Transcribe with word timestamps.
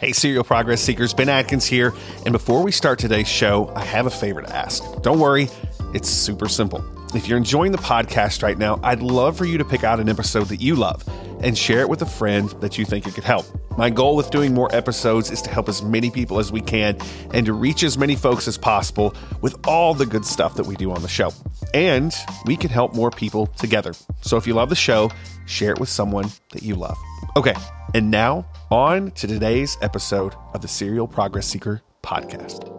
Hey, 0.00 0.12
Serial 0.12 0.44
Progress 0.44 0.80
Seekers, 0.80 1.12
Ben 1.12 1.28
Adkins 1.28 1.66
here. 1.66 1.92
And 2.24 2.32
before 2.32 2.62
we 2.62 2.72
start 2.72 2.98
today's 2.98 3.28
show, 3.28 3.70
I 3.76 3.84
have 3.84 4.06
a 4.06 4.10
favor 4.10 4.40
to 4.40 4.48
ask. 4.48 4.82
Don't 5.02 5.18
worry, 5.18 5.50
it's 5.92 6.08
super 6.08 6.48
simple. 6.48 6.82
If 7.14 7.28
you're 7.28 7.36
enjoying 7.36 7.70
the 7.70 7.76
podcast 7.76 8.42
right 8.42 8.56
now, 8.56 8.80
I'd 8.82 9.02
love 9.02 9.36
for 9.36 9.44
you 9.44 9.58
to 9.58 9.64
pick 9.64 9.84
out 9.84 10.00
an 10.00 10.08
episode 10.08 10.46
that 10.46 10.62
you 10.62 10.74
love 10.74 11.04
and 11.42 11.56
share 11.56 11.80
it 11.80 11.88
with 11.90 12.00
a 12.00 12.06
friend 12.06 12.48
that 12.62 12.78
you 12.78 12.86
think 12.86 13.06
it 13.06 13.12
could 13.12 13.24
help. 13.24 13.44
My 13.76 13.90
goal 13.90 14.16
with 14.16 14.30
doing 14.30 14.54
more 14.54 14.74
episodes 14.74 15.30
is 15.30 15.42
to 15.42 15.50
help 15.50 15.68
as 15.68 15.82
many 15.82 16.10
people 16.10 16.38
as 16.38 16.50
we 16.50 16.62
can 16.62 16.96
and 17.34 17.44
to 17.44 17.52
reach 17.52 17.82
as 17.82 17.98
many 17.98 18.16
folks 18.16 18.48
as 18.48 18.56
possible 18.56 19.14
with 19.42 19.54
all 19.68 19.92
the 19.92 20.06
good 20.06 20.24
stuff 20.24 20.54
that 20.54 20.64
we 20.64 20.76
do 20.76 20.92
on 20.92 21.02
the 21.02 21.08
show. 21.08 21.30
And 21.74 22.14
we 22.46 22.56
can 22.56 22.70
help 22.70 22.94
more 22.94 23.10
people 23.10 23.48
together. 23.48 23.92
So 24.22 24.38
if 24.38 24.46
you 24.46 24.54
love 24.54 24.70
the 24.70 24.76
show, 24.76 25.10
share 25.44 25.72
it 25.72 25.78
with 25.78 25.90
someone 25.90 26.30
that 26.52 26.62
you 26.62 26.74
love. 26.74 26.96
Okay, 27.36 27.54
and 27.94 28.10
now 28.10 28.46
on 28.70 29.10
to 29.12 29.26
today's 29.26 29.76
episode 29.82 30.34
of 30.54 30.62
the 30.62 30.68
Serial 30.68 31.08
Progress 31.08 31.46
Seeker 31.46 31.82
podcast. 32.02 32.76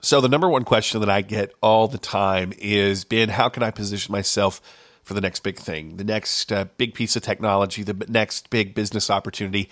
So, 0.00 0.20
the 0.20 0.28
number 0.28 0.48
one 0.48 0.64
question 0.64 1.00
that 1.00 1.10
I 1.10 1.20
get 1.20 1.52
all 1.62 1.86
the 1.86 1.98
time 1.98 2.52
is 2.58 3.04
Ben, 3.04 3.28
how 3.28 3.48
can 3.48 3.62
I 3.62 3.70
position 3.70 4.12
myself 4.12 4.60
for 5.02 5.14
the 5.14 5.20
next 5.20 5.40
big 5.40 5.56
thing, 5.56 5.96
the 5.96 6.04
next 6.04 6.52
uh, 6.52 6.66
big 6.76 6.94
piece 6.94 7.14
of 7.16 7.22
technology, 7.22 7.82
the 7.82 8.06
next 8.08 8.50
big 8.50 8.74
business 8.74 9.10
opportunity? 9.10 9.68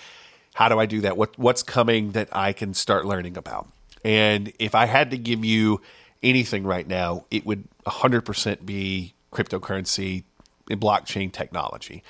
How 0.55 0.69
do 0.69 0.79
I 0.79 0.87
do 0.87 1.01
that? 1.03 1.17
What, 1.17 1.39
what's 1.39 1.63
coming 1.63 2.13
that 2.13 2.29
I 2.33 2.53
can 2.53 2.75
start 2.75 3.07
learning 3.07 3.37
about? 3.37 3.69
And 4.05 4.53
if 4.59 4.75
I 4.75 4.87
had 4.87 5.11
to 5.11 5.19
give 5.19 5.45
you 5.45 5.81
anything 6.23 6.65
right 6.65 6.87
now, 6.87 7.25
it 7.31 7.45
would 7.45 7.65
100% 7.87 8.65
be 8.65 9.15
cryptocurrency 9.33 10.25
and 10.71 10.81
blockchain 10.81 11.33
technology. 11.33 12.03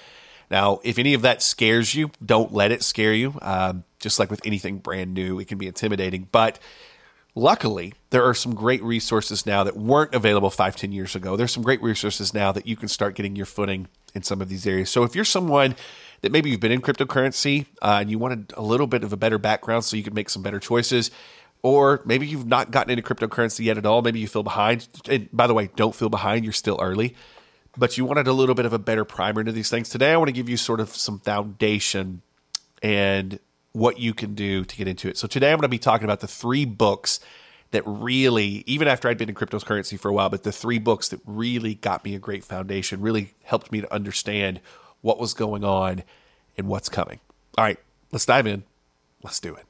Now, 0.51 0.81
if 0.85 0.99
any 0.99 1.15
of 1.15 1.23
that 1.23 1.43
scares 1.43 1.95
you, 1.95 2.11
don't 2.25 2.53
let 2.53 2.71
it 2.71 2.83
scare 2.83 3.13
you. 3.13 3.39
Um, 3.43 3.85
just 4.01 4.19
like 4.19 4.31
with 4.31 4.41
anything 4.45 4.79
brand 4.79 5.13
new, 5.13 5.41
it 5.41 5.49
can 5.49 5.59
be 5.59 5.67
intimidating. 5.67 6.29
But 6.31 6.59
luckily, 7.35 7.95
there 8.11 8.25
are 8.25 8.35
some 8.35 8.55
great 8.55 8.83
resources 8.83 9.45
now 9.45 9.65
that 9.65 9.77
weren't 9.77 10.15
available 10.15 10.51
five, 10.51 10.77
ten 10.77 10.93
years 10.93 11.17
ago. 11.17 11.37
There's 11.37 11.53
some 11.53 11.65
great 11.65 11.83
resources 11.83 12.33
now 12.33 12.53
that 12.53 12.67
you 12.67 12.77
can 12.77 12.89
start 12.89 13.17
getting 13.17 13.35
your 13.35 13.47
footing 13.47 13.89
in 14.15 14.23
some 14.23 14.41
of 14.41 14.49
these 14.49 14.67
areas. 14.67 14.89
So 14.89 15.03
if 15.03 15.15
you're 15.15 15.25
someone 15.25 15.75
that 16.23 16.33
maybe 16.33 16.51
you've 16.51 16.61
been 16.61 16.73
in 16.73 16.81
cryptocurrency 16.81 17.67
uh, 17.83 17.99
and 18.01 18.11
you 18.11 18.19
wanted 18.19 18.53
a 18.57 18.63
little 18.63 18.87
bit 18.87 19.05
of 19.05 19.13
a 19.13 19.17
better 19.17 19.39
background 19.39 19.85
so 19.85 19.97
you 19.97 20.03
could 20.03 20.15
make 20.15 20.31
some 20.31 20.43
better 20.43 20.61
choices, 20.61 21.11
or 21.67 22.01
maybe 22.05 22.27
you've 22.27 22.47
not 22.47 22.71
gotten 22.71 22.91
into 22.91 23.03
cryptocurrency 23.03 23.65
yet 23.65 23.77
at 23.77 23.85
all, 23.85 24.03
maybe 24.03 24.21
you 24.21 24.29
feel 24.29 24.45
behind. 24.45 24.87
And 25.09 25.29
by 25.33 25.49
the 25.49 25.55
way, 25.55 25.69
don't 25.75 25.95
feel 25.95 26.09
behind, 26.09 26.45
you're 26.45 26.53
still 26.53 26.79
early 26.81 27.17
but 27.77 27.99
you 27.99 28.05
wanted 28.05 28.27
a 28.27 28.33
little 28.33 28.55
bit 28.55 28.65
of 28.65 28.73
a 28.73 28.79
better 28.79 29.05
primer 29.05 29.41
into 29.41 29.53
these 29.53 29.69
things. 29.69 29.89
Today, 29.89 30.13
I 30.13 30.17
want 30.17 30.29
to 30.29 30.33
give 30.33 30.49
you 30.49 30.57
sort 30.57 30.81
of 30.81 30.89
some 30.89 31.19
foundation 31.21 32.23
and 32.83 33.39
what 33.73 33.99
you 33.99 34.15
can 34.15 34.35
do 34.35 34.65
to 34.65 34.77
get 34.77 34.89
into 34.89 35.09
it. 35.09 35.19
So, 35.19 35.29
today 35.29 35.53
I'm 35.53 35.59
going 35.59 35.63
to 35.63 35.69
be 35.69 35.79
talking 35.79 36.05
about 36.05 36.21
the 36.21 36.27
three 36.27 36.65
books 36.65 37.21
that 37.73 37.83
really, 37.85 38.65
even 38.67 38.89
after 38.89 39.09
I'd 39.09 39.19
been 39.19 39.29
in 39.29 39.35
cryptocurrency 39.35 39.99
for 39.99 40.09
a 40.09 40.13
while, 40.15 40.31
but 40.31 40.45
the 40.45 40.53
three 40.53 40.79
books 40.79 41.09
that 41.09 41.21
really 41.27 41.75
got 41.75 42.05
me 42.05 42.15
a 42.15 42.19
great 42.19 42.45
foundation, 42.45 43.01
really 43.01 43.35
helped 43.43 43.71
me 43.71 43.81
to 43.81 43.93
understand 43.93 44.61
what 45.03 45.19
was 45.19 45.35
going 45.35 45.65
on 45.65 46.03
and 46.57 46.69
what's 46.69 46.89
coming. 46.89 47.21
All 47.59 47.65
right, 47.65 47.79
let's 48.13 48.25
dive 48.25 48.47
in. 48.47 48.65
Let's 49.23 49.41
do 49.41 49.55
it. 49.55 49.65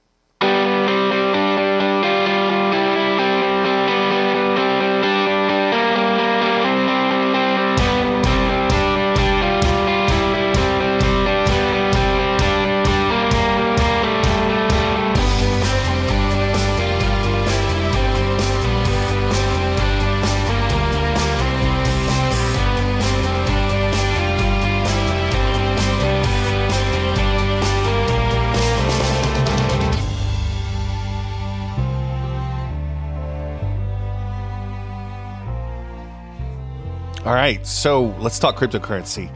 Right, 37.47 37.65
so 37.65 38.07
let's 38.19 38.41
talk 38.41 38.57
cryptocurrency. 38.57 39.31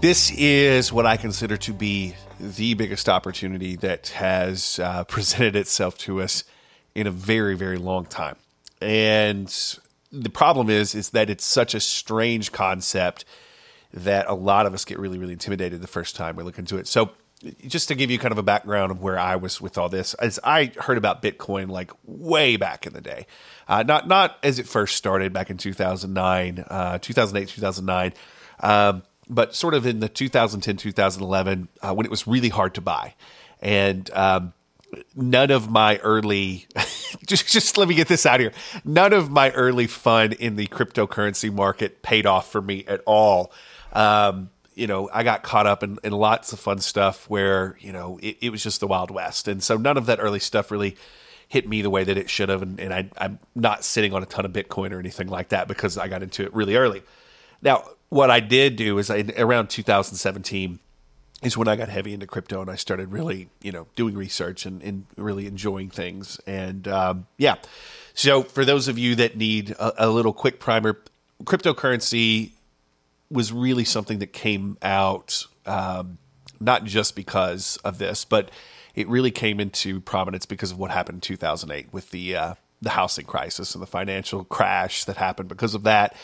This 0.00 0.30
is 0.30 0.90
what 0.90 1.04
I 1.04 1.18
consider 1.18 1.58
to 1.58 1.74
be 1.74 2.14
the 2.40 2.72
biggest 2.72 3.10
opportunity 3.10 3.76
that 3.76 4.08
has 4.08 4.78
uh, 4.78 5.04
presented 5.08 5.54
itself 5.54 5.98
to 5.98 6.22
us 6.22 6.44
in 6.94 7.06
a 7.06 7.10
very, 7.10 7.54
very 7.54 7.76
long 7.76 8.06
time. 8.06 8.36
And 8.80 9.54
the 10.10 10.30
problem 10.30 10.70
is, 10.70 10.94
is 10.94 11.10
that 11.10 11.28
it's 11.28 11.44
such 11.44 11.74
a 11.74 11.80
strange 11.80 12.52
concept 12.52 13.26
that 13.92 14.26
a 14.28 14.34
lot 14.34 14.64
of 14.64 14.72
us 14.72 14.86
get 14.86 14.98
really, 14.98 15.18
really 15.18 15.34
intimidated 15.34 15.82
the 15.82 15.86
first 15.86 16.16
time 16.16 16.36
we 16.36 16.42
look 16.42 16.58
into 16.58 16.78
it. 16.78 16.86
So, 16.86 17.10
just 17.66 17.88
to 17.88 17.94
give 17.94 18.10
you 18.10 18.18
kind 18.18 18.32
of 18.32 18.38
a 18.38 18.42
background 18.42 18.90
of 18.90 19.02
where 19.02 19.18
I 19.18 19.36
was 19.36 19.60
with 19.60 19.76
all 19.76 19.88
this, 19.88 20.14
as 20.14 20.40
I 20.42 20.72
heard 20.78 20.96
about 20.96 21.22
Bitcoin 21.22 21.68
like 21.68 21.90
way 22.04 22.56
back 22.56 22.86
in 22.86 22.92
the 22.92 23.00
day, 23.00 23.26
uh, 23.68 23.82
not 23.82 24.08
not 24.08 24.38
as 24.42 24.58
it 24.58 24.66
first 24.66 24.96
started 24.96 25.32
back 25.32 25.50
in 25.50 25.58
2009, 25.58 26.64
uh, 26.68 26.98
2008, 26.98 27.48
2009, 27.48 28.12
um, 28.60 29.02
but 29.28 29.54
sort 29.54 29.74
of 29.74 29.86
in 29.86 30.00
the 30.00 30.08
2010, 30.08 30.76
2011 30.76 31.68
uh, 31.82 31.94
when 31.94 32.06
it 32.06 32.10
was 32.10 32.26
really 32.26 32.48
hard 32.48 32.74
to 32.74 32.80
buy, 32.80 33.14
and 33.60 34.10
um, 34.14 34.54
none 35.14 35.50
of 35.50 35.70
my 35.70 35.98
early 35.98 36.66
just 37.26 37.48
just 37.48 37.76
let 37.76 37.88
me 37.88 37.94
get 37.94 38.08
this 38.08 38.24
out 38.24 38.40
here. 38.40 38.52
None 38.84 39.12
of 39.12 39.30
my 39.30 39.50
early 39.50 39.86
fun 39.86 40.32
in 40.32 40.56
the 40.56 40.66
cryptocurrency 40.68 41.52
market 41.52 42.02
paid 42.02 42.24
off 42.24 42.50
for 42.50 42.62
me 42.62 42.84
at 42.86 43.02
all. 43.04 43.52
Um, 43.92 44.50
you 44.76 44.86
know, 44.86 45.08
I 45.12 45.24
got 45.24 45.42
caught 45.42 45.66
up 45.66 45.82
in, 45.82 45.98
in 46.04 46.12
lots 46.12 46.52
of 46.52 46.60
fun 46.60 46.78
stuff 46.78 47.28
where, 47.30 47.76
you 47.80 47.92
know, 47.92 48.20
it, 48.22 48.36
it, 48.42 48.50
was 48.50 48.62
just 48.62 48.78
the 48.78 48.86
Wild 48.86 49.10
West. 49.10 49.48
And 49.48 49.62
so 49.62 49.78
none 49.78 49.96
of 49.96 50.04
that 50.06 50.20
early 50.20 50.38
stuff 50.38 50.70
really 50.70 50.96
hit 51.48 51.66
me 51.66 51.80
the 51.80 51.88
way 51.88 52.04
that 52.04 52.18
it 52.18 52.28
should 52.28 52.50
have. 52.50 52.60
And, 52.60 52.78
and 52.78 52.92
I, 52.92 53.08
I'm 53.16 53.38
not 53.54 53.84
sitting 53.84 54.12
on 54.12 54.22
a 54.22 54.26
ton 54.26 54.44
of 54.44 54.52
Bitcoin 54.52 54.92
or 54.92 54.98
anything 54.98 55.28
like 55.28 55.48
that 55.48 55.66
because 55.66 55.96
I 55.96 56.08
got 56.08 56.22
into 56.22 56.44
it 56.44 56.54
really 56.54 56.76
early. 56.76 57.02
Now, 57.62 57.88
what 58.10 58.30
I 58.30 58.40
did 58.40 58.76
do 58.76 58.98
is 58.98 59.10
I, 59.10 59.24
around 59.38 59.70
2017 59.70 60.78
is 61.42 61.56
when 61.56 61.68
I 61.68 61.76
got 61.76 61.88
heavy 61.88 62.12
into 62.12 62.26
crypto 62.26 62.60
and 62.60 62.70
I 62.70 62.76
started 62.76 63.12
really, 63.12 63.48
you 63.62 63.72
know, 63.72 63.86
doing 63.96 64.14
research 64.14 64.66
and, 64.66 64.82
and 64.82 65.06
really 65.16 65.46
enjoying 65.46 65.88
things. 65.88 66.38
And 66.46 66.86
um, 66.86 67.26
yeah, 67.38 67.56
so 68.12 68.42
for 68.42 68.66
those 68.66 68.88
of 68.88 68.98
you 68.98 69.14
that 69.16 69.38
need 69.38 69.70
a, 69.70 70.06
a 70.06 70.10
little 70.10 70.34
quick 70.34 70.60
primer, 70.60 71.00
cryptocurrency 71.44 72.52
was 73.30 73.52
really 73.52 73.84
something 73.84 74.18
that 74.18 74.32
came 74.32 74.76
out 74.82 75.46
um, 75.66 76.18
not 76.60 76.84
just 76.84 77.16
because 77.16 77.76
of 77.78 77.98
this, 77.98 78.24
but 78.24 78.50
it 78.94 79.08
really 79.08 79.30
came 79.30 79.60
into 79.60 80.00
prominence 80.00 80.46
because 80.46 80.70
of 80.70 80.78
what 80.78 80.90
happened 80.90 81.16
in 81.16 81.20
2008 81.20 81.92
with 81.92 82.10
the 82.10 82.36
uh, 82.36 82.54
the 82.80 82.90
housing 82.90 83.24
crisis 83.24 83.74
and 83.74 83.82
the 83.82 83.86
financial 83.86 84.44
crash 84.44 85.04
that 85.04 85.16
happened 85.16 85.48
because 85.48 85.74
of 85.74 85.82
that. 85.84 86.14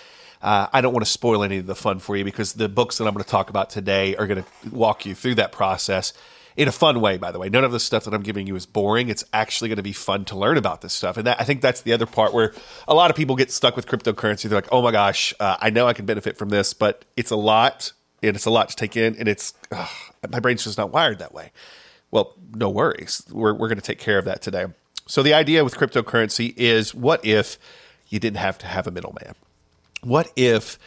Uh, 0.40 0.66
I 0.72 0.80
don't 0.80 0.92
want 0.92 1.04
to 1.04 1.10
spoil 1.10 1.44
any 1.44 1.58
of 1.58 1.66
the 1.66 1.74
fun 1.74 1.98
for 2.00 2.16
you 2.16 2.24
because 2.24 2.54
the 2.54 2.68
books 2.68 2.98
that 2.98 3.06
I'm 3.06 3.14
going 3.14 3.24
to 3.24 3.30
talk 3.30 3.48
about 3.48 3.70
today 3.70 4.16
are 4.16 4.26
going 4.26 4.42
to 4.42 4.70
walk 4.70 5.06
you 5.06 5.14
through 5.14 5.36
that 5.36 5.52
process 5.52 6.12
in 6.56 6.68
a 6.68 6.72
fun 6.72 7.00
way, 7.00 7.16
by 7.16 7.32
the 7.32 7.38
way. 7.38 7.48
None 7.48 7.64
of 7.64 7.72
the 7.72 7.80
stuff 7.80 8.04
that 8.04 8.14
I'm 8.14 8.22
giving 8.22 8.46
you 8.46 8.56
is 8.56 8.66
boring. 8.66 9.08
It's 9.08 9.24
actually 9.32 9.68
going 9.68 9.76
to 9.76 9.82
be 9.82 9.92
fun 9.92 10.24
to 10.26 10.36
learn 10.36 10.56
about 10.56 10.80
this 10.80 10.92
stuff. 10.92 11.16
And 11.16 11.26
that, 11.26 11.40
I 11.40 11.44
think 11.44 11.60
that's 11.60 11.82
the 11.82 11.92
other 11.92 12.06
part 12.06 12.32
where 12.32 12.52
a 12.86 12.94
lot 12.94 13.10
of 13.10 13.16
people 13.16 13.36
get 13.36 13.50
stuck 13.50 13.76
with 13.76 13.86
cryptocurrency. 13.86 14.48
They're 14.48 14.58
like, 14.58 14.68
oh 14.72 14.82
my 14.82 14.92
gosh, 14.92 15.34
uh, 15.40 15.56
I 15.60 15.70
know 15.70 15.86
I 15.86 15.92
can 15.92 16.06
benefit 16.06 16.36
from 16.36 16.50
this, 16.50 16.74
but 16.74 17.04
it's 17.16 17.30
a 17.30 17.36
lot 17.36 17.92
and 18.22 18.36
it's 18.36 18.46
a 18.46 18.50
lot 18.50 18.68
to 18.68 18.76
take 18.76 18.96
in. 18.96 19.16
And 19.16 19.28
it's, 19.28 19.54
ugh, 19.70 19.88
my 20.30 20.40
brain's 20.40 20.64
just 20.64 20.78
not 20.78 20.92
wired 20.92 21.18
that 21.18 21.34
way. 21.34 21.52
Well, 22.10 22.34
no 22.54 22.68
worries. 22.68 23.22
We're, 23.30 23.54
we're 23.54 23.68
going 23.68 23.78
to 23.78 23.84
take 23.84 23.98
care 23.98 24.18
of 24.18 24.26
that 24.26 24.42
today. 24.42 24.66
So 25.06 25.22
the 25.22 25.34
idea 25.34 25.64
with 25.64 25.76
cryptocurrency 25.76 26.54
is 26.56 26.94
what 26.94 27.24
if 27.24 27.58
you 28.08 28.20
didn't 28.20 28.36
have 28.36 28.58
to 28.58 28.66
have 28.66 28.86
a 28.86 28.90
middleman? 28.90 29.34
What 30.02 30.30
if 30.36 30.78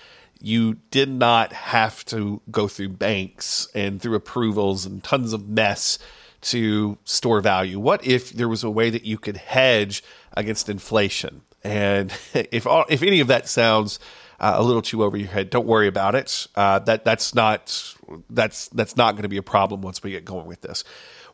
you 0.41 0.75
did 0.91 1.09
not 1.09 1.53
have 1.53 2.05
to 2.05 2.41
go 2.51 2.67
through 2.67 2.89
banks 2.89 3.67
and 3.73 4.01
through 4.01 4.15
approvals 4.15 4.85
and 4.85 5.03
tons 5.03 5.33
of 5.33 5.47
mess 5.47 5.97
to 6.41 6.97
store 7.03 7.41
value? 7.41 7.79
What 7.79 8.05
if 8.05 8.31
there 8.31 8.49
was 8.49 8.63
a 8.63 8.69
way 8.69 8.89
that 8.89 9.05
you 9.05 9.17
could 9.17 9.37
hedge 9.37 10.03
against 10.33 10.69
inflation? 10.69 11.41
And 11.63 12.13
if 12.33 12.67
all, 12.67 12.85
if 12.89 13.01
any 13.01 13.19
of 13.19 13.27
that 13.27 13.47
sounds 13.47 13.99
uh, 14.39 14.55
a 14.57 14.63
little 14.63 14.81
too 14.81 15.03
over 15.03 15.17
your 15.17 15.29
head, 15.29 15.49
don't 15.49 15.65
worry 15.65 15.87
about 15.87 16.15
it. 16.15 16.47
Uh, 16.55 16.79
that 16.79 17.05
that's 17.05 17.33
not 17.33 17.95
that's 18.29 18.67
that's 18.69 18.95
not 18.95 19.13
going 19.13 19.23
to 19.23 19.29
be 19.29 19.37
a 19.37 19.43
problem 19.43 19.81
once 19.81 20.03
we 20.03 20.11
get 20.11 20.25
going 20.25 20.45
with 20.45 20.61
this. 20.61 20.83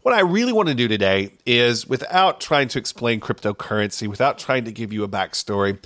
What 0.01 0.15
I 0.15 0.21
really 0.21 0.51
want 0.51 0.67
to 0.67 0.73
do 0.73 0.87
today 0.87 1.33
is, 1.45 1.87
without 1.87 2.41
trying 2.41 2.69
to 2.69 2.79
explain 2.79 3.19
cryptocurrency, 3.19 4.07
without 4.07 4.39
trying 4.39 4.65
to 4.65 4.71
give 4.71 4.91
you 4.91 5.03
a 5.03 5.07
backstory, 5.07 5.77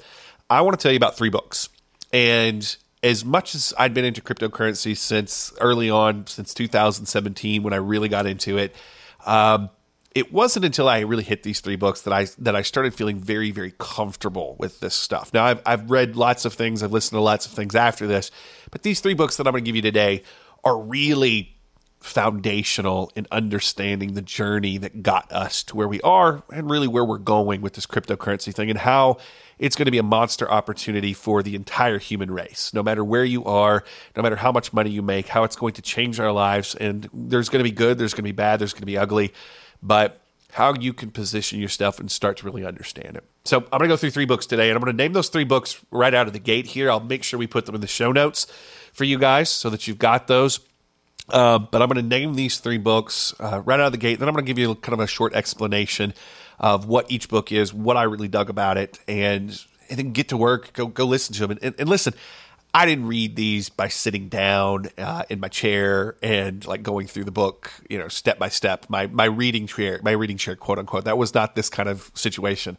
I 0.50 0.62
want 0.62 0.80
to 0.80 0.82
tell 0.82 0.92
you 0.92 0.98
about 0.98 1.18
three 1.18 1.30
books. 1.30 1.68
And 2.14 2.76
as 3.06 3.24
much 3.24 3.54
as 3.54 3.72
I'd 3.78 3.94
been 3.94 4.04
into 4.04 4.20
cryptocurrency 4.20 4.98
since 4.98 5.54
early 5.62 5.92
on, 5.92 6.26
since 6.26 6.56
2017 6.56 7.62
when 7.62 7.72
I 7.72 7.76
really 7.76 8.10
got 8.10 8.26
into 8.26 8.58
it, 8.58 8.76
um, 9.28 9.70
it 10.16 10.34
wasn't 10.34 10.66
until 10.66 10.90
I 10.90 11.02
really 11.02 11.24
hit 11.24 11.44
these 11.44 11.60
three 11.60 11.76
books 11.76 12.02
that 12.02 12.14
I 12.14 12.26
that 12.40 12.56
I 12.56 12.64
started 12.64 12.96
feeling 12.96 13.20
very 13.20 13.52
very 13.52 13.74
comfortable 13.78 14.56
with 14.58 14.80
this 14.80 14.96
stuff. 14.96 15.32
Now 15.36 15.46
I've 15.46 15.62
I've 15.68 15.92
read 15.92 16.16
lots 16.16 16.46
of 16.46 16.56
things, 16.56 16.82
I've 16.82 16.92
listened 16.92 17.18
to 17.18 17.22
lots 17.22 17.46
of 17.46 17.52
things 17.52 17.76
after 17.76 18.08
this, 18.08 18.32
but 18.72 18.82
these 18.82 19.02
three 19.02 19.14
books 19.14 19.38
that 19.38 19.46
I'm 19.46 19.54
going 19.54 19.64
to 19.64 19.70
give 19.70 19.76
you 19.76 19.84
today 19.84 20.24
are 20.64 20.82
really 20.82 21.55
foundational 22.06 23.12
in 23.16 23.26
understanding 23.32 24.14
the 24.14 24.22
journey 24.22 24.78
that 24.78 25.02
got 25.02 25.32
us 25.32 25.64
to 25.64 25.76
where 25.76 25.88
we 25.88 26.00
are 26.02 26.44
and 26.54 26.70
really 26.70 26.88
where 26.88 27.04
we're 27.04 27.18
going 27.18 27.62
with 27.62 27.74
this 27.74 27.86
cryptocurrency 27.86 28.54
thing 28.54 28.70
and 28.70 28.80
how 28.80 29.18
it's 29.58 29.76
going 29.76 29.86
to 29.86 29.92
be 29.92 29.98
a 29.98 30.04
monster 30.04 30.50
opportunity 30.50 31.14
for 31.14 31.42
the 31.42 31.56
entire 31.56 31.98
human 31.98 32.30
race. 32.30 32.74
No 32.74 32.84
matter 32.84 33.04
where 33.04 33.26
you 33.26 33.44
are, 33.46 33.84
no 34.16 34.22
matter 34.22 34.36
how 34.36 34.52
much 34.52 34.72
money 34.72 34.90
you 34.90 35.02
make, 35.02 35.28
how 35.28 35.44
it's 35.44 35.56
going 35.56 35.74
to 35.74 35.82
change 35.82 36.20
our 36.20 36.32
lives 36.32 36.76
and 36.76 37.10
there's 37.14 37.50
going 37.50 37.64
to 37.64 37.70
be 37.70 37.76
good, 37.76 37.98
there's 37.98 38.14
going 38.14 38.24
to 38.24 38.24
be 38.24 38.32
bad, 38.32 38.60
there's 38.60 38.74
going 38.74 38.82
to 38.82 38.86
be 38.86 38.98
ugly 38.98 39.34
but 39.86 40.22
how 40.54 40.74
you 40.74 40.94
can 40.94 41.12
position 41.12 41.60
yourself 41.60 42.00
and 42.00 42.10
start 42.10 42.38
to 42.38 42.46
really 42.46 42.66
understand 42.66 43.18
it. 43.18 43.24
So 43.44 43.58
I'm 43.58 43.80
going 43.80 43.82
to 43.82 43.88
go 43.90 43.98
through 43.98 44.12
three 44.12 44.26
books 44.26 44.46
today, 44.46 44.70
and 44.70 44.78
I'm 44.78 44.82
going 44.82 44.96
to 44.96 45.04
name 45.04 45.14
those 45.14 45.30
three 45.30 45.44
books 45.44 45.84
right 45.92 46.14
out 46.14 46.28
of 46.28 46.34
the 46.34 46.40
gate 46.40 46.68
here. 46.68 46.90
I'll 46.90 47.02
make 47.02 47.24
sure 47.24 47.38
we 47.38 47.46
put 47.46 47.66
them 47.66 47.76
in 47.76 47.82
the 47.82 47.88
show 47.88 48.12
notes 48.12 48.48
for 48.94 49.04
you 49.04 49.20
guys 49.20 49.50
so 49.50 49.70
that 49.70 49.88
you've 49.88 50.00
got 50.00 50.28
those. 50.28 50.60
Uh, 51.30 51.58
but 51.58 51.82
I'm 51.82 51.90
going 51.90 52.04
to 52.04 52.08
name 52.08 52.36
these 52.36 52.60
three 52.60 52.78
books 52.78 53.34
uh, 53.40 53.62
right 53.66 53.80
out 53.80 53.88
of 53.88 53.92
the 53.92 53.98
gate. 53.98 54.20
Then 54.20 54.28
I'm 54.28 54.36
going 54.36 54.46
to 54.46 54.50
give 54.50 54.60
you 54.60 54.76
kind 54.76 54.94
of 54.94 55.00
a 55.00 55.08
short 55.08 55.34
explanation 55.34 56.14
of 56.60 56.86
what 56.86 57.10
each 57.10 57.30
book 57.30 57.52
is, 57.52 57.74
what 57.74 57.98
I 57.98 58.04
really 58.04 58.28
dug 58.28 58.50
about 58.50 58.78
it, 58.78 59.00
and 59.08 59.60
and 59.90 60.00
then 60.00 60.12
get 60.12 60.30
to 60.30 60.38
work. 60.38 60.74
Go 60.74 60.88
go 60.88 61.06
listen 61.06 61.34
to 61.36 61.42
them 61.42 61.52
and, 61.52 61.64
and, 61.64 61.76
and 61.80 61.90
listen. 61.90 62.14
I 62.74 62.86
didn't 62.86 63.08
read 63.08 63.38
these 63.38 63.70
by 63.70 63.88
sitting 63.88 64.28
down 64.28 64.88
uh, 64.98 65.24
in 65.30 65.40
my 65.40 65.48
chair 65.48 66.18
and 66.22 66.66
like 66.68 66.84
going 66.84 67.08
through 67.08 67.24
the 67.24 67.32
book, 67.32 67.72
you 67.90 67.98
know, 67.98 68.10
step 68.10 68.38
by 68.38 68.50
step. 68.50 68.88
My 68.90 69.08
my 69.08 69.26
reading 69.26 69.66
chair, 69.66 70.02
my 70.04 70.12
reading 70.12 70.38
chair, 70.38 70.56
quote 70.56 70.78
unquote. 70.78 71.06
That 71.06 71.18
was 71.18 71.34
not 71.34 71.56
this 71.56 71.70
kind 71.70 71.88
of 71.88 72.12
situation. 72.14 72.78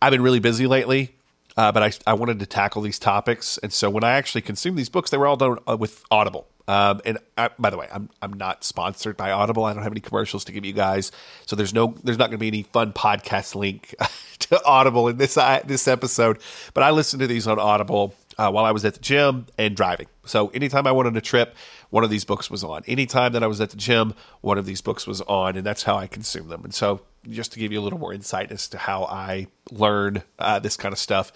I've 0.00 0.12
been 0.12 0.22
really 0.22 0.38
busy 0.38 0.66
lately, 0.66 1.16
uh, 1.56 1.72
but 1.72 1.82
I 1.82 1.92
I 2.10 2.14
wanted 2.14 2.38
to 2.38 2.46
tackle 2.46 2.82
these 2.82 3.00
topics, 3.00 3.58
and 3.58 3.72
so 3.72 3.90
when 3.90 4.04
I 4.04 4.12
actually 4.12 4.42
consumed 4.42 4.78
these 4.78 4.88
books, 4.88 5.10
they 5.10 5.16
were 5.16 5.26
all 5.26 5.36
done 5.36 5.58
uh, 5.68 5.76
with 5.76 6.04
Audible. 6.10 6.46
Um, 6.68 7.00
and 7.04 7.18
I, 7.38 7.50
by 7.58 7.70
the 7.70 7.78
way, 7.78 7.88
I'm 7.92 8.10
I'm 8.20 8.32
not 8.32 8.64
sponsored 8.64 9.16
by 9.16 9.30
Audible. 9.30 9.64
I 9.64 9.72
don't 9.72 9.84
have 9.84 9.92
any 9.92 10.00
commercials 10.00 10.44
to 10.46 10.52
give 10.52 10.64
you 10.64 10.72
guys, 10.72 11.12
so 11.46 11.54
there's 11.54 11.72
no 11.72 11.94
there's 12.02 12.18
not 12.18 12.30
going 12.30 12.38
to 12.38 12.38
be 12.38 12.48
any 12.48 12.62
fun 12.64 12.92
podcast 12.92 13.54
link 13.54 13.94
to 14.40 14.64
Audible 14.64 15.08
in 15.08 15.16
this 15.16 15.36
uh, 15.36 15.60
this 15.64 15.86
episode. 15.86 16.38
But 16.74 16.82
I 16.82 16.90
listen 16.90 17.20
to 17.20 17.26
these 17.26 17.46
on 17.46 17.58
Audible 17.58 18.14
uh, 18.38 18.50
while 18.50 18.64
I 18.64 18.72
was 18.72 18.84
at 18.84 18.94
the 18.94 19.00
gym 19.00 19.46
and 19.56 19.76
driving. 19.76 20.08
So 20.24 20.48
anytime 20.48 20.86
I 20.86 20.92
went 20.92 21.06
on 21.06 21.16
a 21.16 21.20
trip, 21.20 21.54
one 21.90 22.04
of 22.04 22.10
these 22.10 22.24
books 22.24 22.50
was 22.50 22.64
on. 22.64 22.82
Anytime 22.86 23.32
that 23.32 23.42
I 23.42 23.46
was 23.46 23.60
at 23.60 23.70
the 23.70 23.76
gym, 23.76 24.14
one 24.40 24.58
of 24.58 24.66
these 24.66 24.80
books 24.80 25.06
was 25.06 25.20
on, 25.22 25.56
and 25.56 25.64
that's 25.64 25.84
how 25.84 25.96
I 25.96 26.06
consume 26.06 26.48
them. 26.48 26.64
And 26.64 26.74
so, 26.74 27.02
just 27.28 27.52
to 27.52 27.58
give 27.58 27.72
you 27.72 27.80
a 27.80 27.82
little 27.82 27.98
more 27.98 28.12
insight 28.12 28.52
as 28.52 28.68
to 28.68 28.78
how 28.78 29.04
I 29.04 29.46
learn 29.70 30.22
uh, 30.38 30.58
this 30.58 30.76
kind 30.76 30.92
of 30.92 30.98
stuff, 30.98 31.32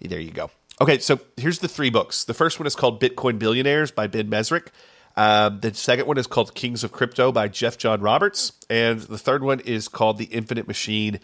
there 0.00 0.20
you 0.20 0.30
go. 0.30 0.50
Okay, 0.80 0.98
so 0.98 1.20
here's 1.36 1.58
the 1.58 1.68
three 1.68 1.90
books. 1.90 2.24
The 2.24 2.32
first 2.32 2.58
one 2.58 2.66
is 2.66 2.74
called 2.74 3.02
Bitcoin 3.02 3.38
Billionaires 3.38 3.90
by 3.90 4.06
Ben 4.06 4.30
Mezrich. 4.30 4.68
Uh, 5.14 5.50
the 5.50 5.74
second 5.74 6.06
one 6.06 6.16
is 6.16 6.26
called 6.26 6.54
Kings 6.54 6.82
of 6.82 6.90
Crypto 6.90 7.30
by 7.30 7.48
Jeff 7.48 7.76
John 7.76 8.00
Roberts. 8.00 8.52
And 8.70 9.00
the 9.00 9.18
third 9.18 9.42
one 9.42 9.60
is 9.60 9.88
called 9.88 10.16
The 10.16 10.24
Infinite 10.26 10.66
Machine 10.66 11.20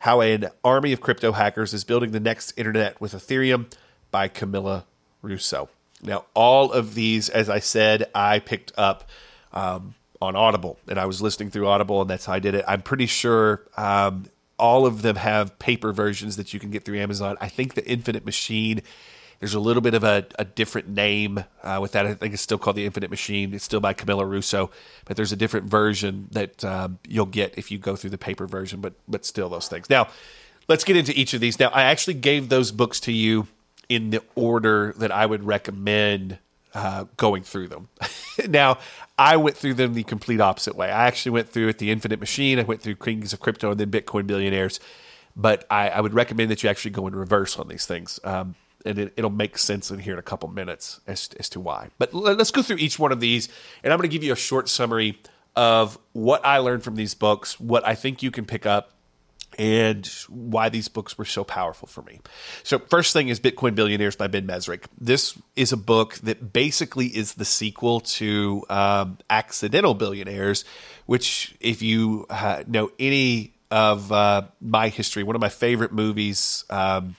How 0.00 0.20
an 0.22 0.48
Army 0.64 0.92
of 0.92 1.00
Crypto 1.00 1.30
Hackers 1.30 1.72
is 1.72 1.84
Building 1.84 2.10
the 2.10 2.18
Next 2.18 2.52
Internet 2.56 3.00
with 3.00 3.12
Ethereum 3.12 3.72
by 4.10 4.28
Camila 4.28 4.82
Russo. 5.22 5.68
Now, 6.02 6.24
all 6.34 6.72
of 6.72 6.94
these, 6.94 7.28
as 7.28 7.48
I 7.48 7.60
said, 7.60 8.10
I 8.12 8.40
picked 8.40 8.72
up 8.76 9.08
um, 9.52 9.94
on 10.20 10.34
Audible, 10.34 10.78
and 10.88 10.98
I 10.98 11.06
was 11.06 11.22
listening 11.22 11.50
through 11.50 11.68
Audible, 11.68 12.00
and 12.00 12.10
that's 12.10 12.26
how 12.26 12.32
I 12.32 12.38
did 12.40 12.56
it. 12.56 12.64
I'm 12.66 12.82
pretty 12.82 13.06
sure 13.06 13.62
um, 13.76 14.26
all 14.58 14.86
of 14.86 15.02
them 15.02 15.16
have 15.16 15.58
paper 15.58 15.92
versions 15.92 16.36
that 16.36 16.54
you 16.54 16.60
can 16.60 16.70
get 16.70 16.84
through 16.84 16.98
Amazon. 16.98 17.36
I 17.40 17.48
think 17.48 17.74
the 17.74 17.86
Infinite 17.86 18.24
Machine. 18.24 18.82
There's 19.38 19.52
a 19.52 19.60
little 19.60 19.82
bit 19.82 19.92
of 19.92 20.02
a, 20.02 20.24
a 20.38 20.46
different 20.46 20.88
name 20.88 21.44
uh, 21.62 21.78
with 21.82 21.92
that. 21.92 22.06
I 22.06 22.14
think 22.14 22.32
it's 22.32 22.42
still 22.42 22.56
called 22.56 22.76
the 22.76 22.86
Infinite 22.86 23.10
Machine. 23.10 23.52
It's 23.52 23.64
still 23.64 23.80
by 23.80 23.92
Camila 23.92 24.26
Russo, 24.26 24.70
but 25.04 25.16
there's 25.16 25.30
a 25.30 25.36
different 25.36 25.66
version 25.66 26.28
that 26.30 26.64
um, 26.64 26.98
you'll 27.06 27.26
get 27.26 27.58
if 27.58 27.70
you 27.70 27.76
go 27.76 27.96
through 27.96 28.10
the 28.10 28.18
paper 28.18 28.46
version. 28.46 28.80
But 28.80 28.94
but 29.06 29.26
still, 29.26 29.50
those 29.50 29.68
things. 29.68 29.90
Now, 29.90 30.08
let's 30.68 30.84
get 30.84 30.96
into 30.96 31.12
each 31.18 31.34
of 31.34 31.40
these. 31.40 31.60
Now, 31.60 31.68
I 31.68 31.82
actually 31.82 32.14
gave 32.14 32.48
those 32.48 32.72
books 32.72 32.98
to 33.00 33.12
you 33.12 33.46
in 33.88 34.10
the 34.10 34.22
order 34.34 34.94
that 34.96 35.12
I 35.12 35.26
would 35.26 35.44
recommend 35.44 36.38
uh, 36.74 37.04
going 37.16 37.42
through 37.42 37.68
them. 37.68 37.88
now, 38.48 38.78
I 39.18 39.36
went 39.36 39.56
through 39.56 39.74
them 39.74 39.94
the 39.94 40.02
complete 40.02 40.40
opposite 40.40 40.76
way. 40.76 40.90
I 40.90 41.06
actually 41.06 41.32
went 41.32 41.48
through 41.48 41.68
it 41.68 41.78
the 41.78 41.90
Infinite 41.90 42.20
Machine. 42.20 42.58
I 42.58 42.62
went 42.62 42.82
through 42.82 42.96
Kings 42.96 43.32
of 43.32 43.40
Crypto 43.40 43.70
and 43.70 43.80
then 43.80 43.90
Bitcoin 43.90 44.26
Billionaires. 44.26 44.78
But 45.34 45.66
I, 45.70 45.88
I 45.88 46.00
would 46.00 46.14
recommend 46.14 46.50
that 46.50 46.62
you 46.62 46.68
actually 46.68 46.90
go 46.92 47.06
in 47.06 47.14
reverse 47.14 47.58
on 47.58 47.68
these 47.68 47.86
things. 47.86 48.20
Um, 48.24 48.54
and 48.84 48.98
it, 48.98 49.20
will 49.20 49.30
make 49.30 49.58
sense 49.58 49.90
in 49.90 49.98
here 49.98 50.12
in 50.12 50.18
a 50.18 50.22
couple 50.22 50.48
minutes 50.48 51.00
as, 51.06 51.30
as 51.38 51.48
to 51.50 51.60
why. 51.60 51.88
But 51.98 52.14
let's 52.14 52.50
go 52.50 52.62
through 52.62 52.76
each 52.76 52.98
one 52.98 53.10
of 53.10 53.20
these, 53.20 53.48
and 53.82 53.92
I'm 53.92 53.98
going 53.98 54.08
to 54.08 54.14
give 54.14 54.22
you 54.22 54.32
a 54.32 54.36
short 54.36 54.68
summary 54.68 55.20
of 55.56 55.98
what 56.12 56.44
I 56.44 56.58
learned 56.58 56.84
from 56.84 56.94
these 56.94 57.14
books, 57.14 57.58
what 57.58 57.86
I 57.86 57.94
think 57.94 58.22
you 58.22 58.30
can 58.30 58.44
pick 58.44 58.64
up, 58.64 58.92
and 59.58 60.06
why 60.28 60.68
these 60.68 60.88
books 60.88 61.16
were 61.18 61.24
so 61.24 61.44
powerful 61.44 61.88
for 61.88 62.02
me. 62.02 62.20
So, 62.62 62.78
first 62.78 63.12
thing 63.12 63.28
is 63.28 63.40
Bitcoin 63.40 63.74
Billionaires 63.74 64.16
by 64.16 64.26
Ben 64.26 64.46
Mezrich. 64.46 64.84
This 65.00 65.38
is 65.54 65.72
a 65.72 65.76
book 65.76 66.14
that 66.16 66.52
basically 66.52 67.06
is 67.06 67.34
the 67.34 67.44
sequel 67.44 68.00
to 68.00 68.64
um, 68.68 69.18
Accidental 69.30 69.94
Billionaires, 69.94 70.64
which, 71.06 71.54
if 71.60 71.82
you 71.82 72.26
uh, 72.30 72.64
know 72.66 72.90
any 72.98 73.54
of 73.70 74.12
uh, 74.12 74.42
my 74.60 74.88
history, 74.88 75.22
one 75.22 75.34
of 75.34 75.40
my 75.40 75.48
favorite 75.48 75.92
movies 75.92 76.64
um, 76.70 77.16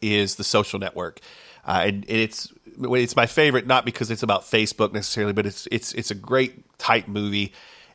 is 0.00 0.36
The 0.36 0.44
Social 0.44 0.78
Network. 0.78 1.20
Uh, 1.64 1.82
and, 1.84 1.94
and 2.08 2.18
it's 2.18 2.52
it's 2.80 3.16
my 3.16 3.26
favorite 3.26 3.66
not 3.66 3.84
because 3.84 4.10
it's 4.10 4.22
about 4.22 4.42
Facebook 4.42 4.92
necessarily, 4.92 5.32
but 5.32 5.46
it's 5.46 5.68
it's 5.70 5.92
it's 5.92 6.10
a 6.10 6.14
great 6.14 6.78
type 6.78 7.06
movie, 7.06 7.52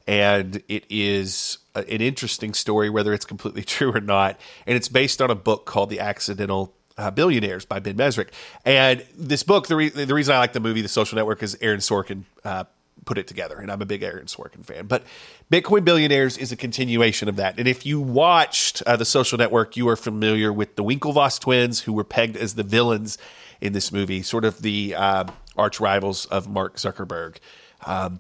and 0.07 0.63
it 0.68 0.86
is 0.89 1.57
an 1.75 2.01
interesting 2.01 2.54
story, 2.54 2.89
whether 2.89 3.13
it's 3.13 3.25
completely 3.25 3.62
true 3.63 3.94
or 3.94 4.01
not. 4.01 4.39
And 4.65 4.75
it's 4.75 4.88
based 4.88 5.21
on 5.21 5.30
a 5.30 5.36
book 5.36 5.65
called 5.65 5.89
The 5.89 6.00
Accidental 6.00 6.74
uh, 6.98 7.12
Billionaires 7.12 7.65
by 7.65 7.80
Ben 7.80 7.95
Mezrich. 7.95 8.30
And 8.65 9.06
this 9.15 9.44
book, 9.44 9.68
the, 9.68 9.75
re- 9.75 9.89
the 9.89 10.13
reason 10.13 10.33
I 10.33 10.39
like 10.39 10.54
the 10.54 10.59
movie 10.59 10.81
The 10.81 10.88
Social 10.88 11.15
Network 11.15 11.44
is 11.44 11.57
Aaron 11.62 11.80
Sorkin 11.80 12.24
uh, 12.44 12.63
put 13.06 13.18
it 13.18 13.27
together, 13.27 13.57
and 13.57 13.71
I'm 13.71 13.81
a 13.81 13.86
big 13.86 14.04
Aaron 14.04 14.25
Sorkin 14.25 14.65
fan. 14.65 14.88
But 14.88 15.03
Bitcoin 15.51 15.86
Billionaires 15.86 16.38
is 16.38 16.51
a 16.51 16.55
continuation 16.55 17.29
of 17.29 17.36
that. 17.38 17.58
And 17.58 17.67
if 17.67 17.86
you 17.86 18.00
watched 18.00 18.81
uh, 18.84 18.96
The 18.96 19.05
Social 19.05 19.38
Network, 19.38 19.77
you 19.77 19.88
are 19.89 19.96
familiar 19.96 20.51
with 20.51 20.75
the 20.75 20.84
Winklevoss 20.84 21.39
twins, 21.39 21.81
who 21.81 21.93
were 21.93 22.03
pegged 22.03 22.36
as 22.36 22.55
the 22.55 22.63
villains 22.63 23.17
in 23.62 23.74
this 23.74 23.91
movie, 23.91 24.22
sort 24.22 24.46
of 24.46 24.62
the 24.62 24.93
uh, 24.96 25.24
arch 25.55 25.79
rivals 25.79 26.25
of 26.25 26.48
Mark 26.48 26.75
Zuckerberg. 26.75 27.38
Um, 27.86 28.20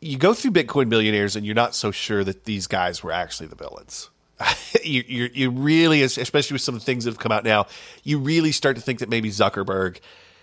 you 0.00 0.16
go 0.16 0.34
through 0.34 0.52
Bitcoin 0.52 0.88
billionaires 0.88 1.36
and 1.36 1.44
you're 1.44 1.54
not 1.54 1.74
so 1.74 1.90
sure 1.90 2.24
that 2.24 2.44
these 2.44 2.66
guys 2.66 3.02
were 3.02 3.12
actually 3.12 3.46
the 3.46 3.56
villains. 3.56 4.10
you, 4.84 5.02
you, 5.06 5.30
you 5.32 5.50
really, 5.50 6.02
especially 6.02 6.54
with 6.54 6.62
some 6.62 6.74
of 6.74 6.80
the 6.80 6.84
things 6.84 7.04
that 7.04 7.10
have 7.10 7.18
come 7.18 7.32
out 7.32 7.44
now, 7.44 7.66
you 8.04 8.18
really 8.18 8.52
start 8.52 8.76
to 8.76 8.82
think 8.82 9.00
that 9.00 9.08
maybe 9.08 9.30
Zuckerberg 9.30 9.98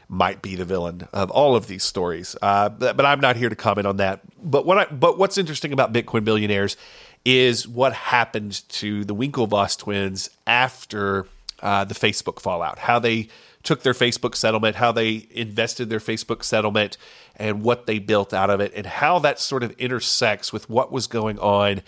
might 0.07 0.41
be 0.41 0.55
the 0.55 0.65
villain 0.65 1.07
of 1.13 1.31
all 1.31 1.55
of 1.55 1.67
these 1.67 1.83
stories. 1.83 2.35
Uh, 2.41 2.69
but, 2.69 2.95
but, 2.97 3.05
I'm 3.05 3.19
not 3.19 3.37
here 3.37 3.49
to 3.49 3.55
comment 3.55 3.87
on 3.87 3.97
that. 3.97 4.21
But 4.43 4.65
what 4.65 4.77
I, 4.77 4.85
but 4.85 5.17
what's 5.17 5.37
interesting 5.37 5.73
about 5.73 5.93
Bitcoin 5.93 6.23
billionaires 6.23 6.77
is 7.23 7.67
what 7.67 7.93
happened 7.93 8.67
to 8.69 9.03
the 9.03 9.15
Winklevoss 9.15 9.77
twins 9.77 10.29
after 10.45 11.27
uh, 11.61 11.85
the 11.85 11.95
Facebook 11.95 12.39
fallout. 12.39 12.79
How 12.79 12.99
they 12.99 13.29
took 13.63 13.81
their 13.81 13.93
Facebook 13.93 14.35
settlement, 14.35 14.75
how 14.75 14.91
they 14.91 15.27
invested 15.31 15.89
their 15.89 15.99
Facebook 15.99 16.43
settlement, 16.43 16.97
and 17.35 17.63
what 17.63 17.87
they 17.87 17.99
built 17.99 18.33
out 18.33 18.49
of 18.49 18.59
it, 18.59 18.71
and 18.75 18.85
how 18.85 19.19
that 19.19 19.39
sort 19.39 19.63
of 19.63 19.71
intersects 19.71 20.53
with 20.53 20.69
what 20.69 20.91
was 20.91 21.07
going 21.07 21.39
on 21.39 21.81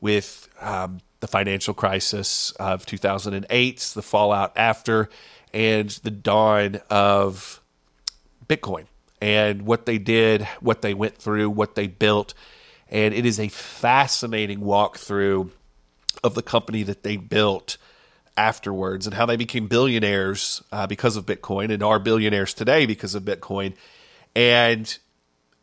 with 0.00 0.48
um, 0.60 1.00
the 1.20 1.26
financial 1.26 1.72
crisis 1.72 2.50
of 2.52 2.84
2008, 2.84 3.92
the 3.94 4.02
fallout 4.02 4.52
after, 4.56 5.08
and 5.54 5.90
the 6.02 6.10
dawn 6.10 6.80
of 6.90 7.60
Bitcoin, 8.46 8.86
and 9.20 9.62
what 9.62 9.86
they 9.86 9.98
did, 9.98 10.42
what 10.60 10.82
they 10.82 10.94
went 10.94 11.16
through, 11.16 11.48
what 11.48 11.74
they 11.74 11.86
built. 11.86 12.34
And 12.90 13.14
it 13.14 13.24
is 13.24 13.40
a 13.40 13.48
fascinating 13.48 14.60
walkthrough 14.60 15.50
of 16.22 16.34
the 16.34 16.42
company 16.42 16.82
that 16.82 17.04
they 17.04 17.16
built 17.16 17.78
afterwards 18.36 19.06
and 19.06 19.14
how 19.14 19.26
they 19.26 19.36
became 19.36 19.66
billionaires 19.66 20.62
uh, 20.72 20.86
because 20.86 21.16
of 21.16 21.26
Bitcoin 21.26 21.72
and 21.72 21.82
are 21.82 21.98
billionaires 21.98 22.54
today 22.54 22.86
because 22.86 23.14
of 23.14 23.22
Bitcoin. 23.24 23.74
And 24.34 24.96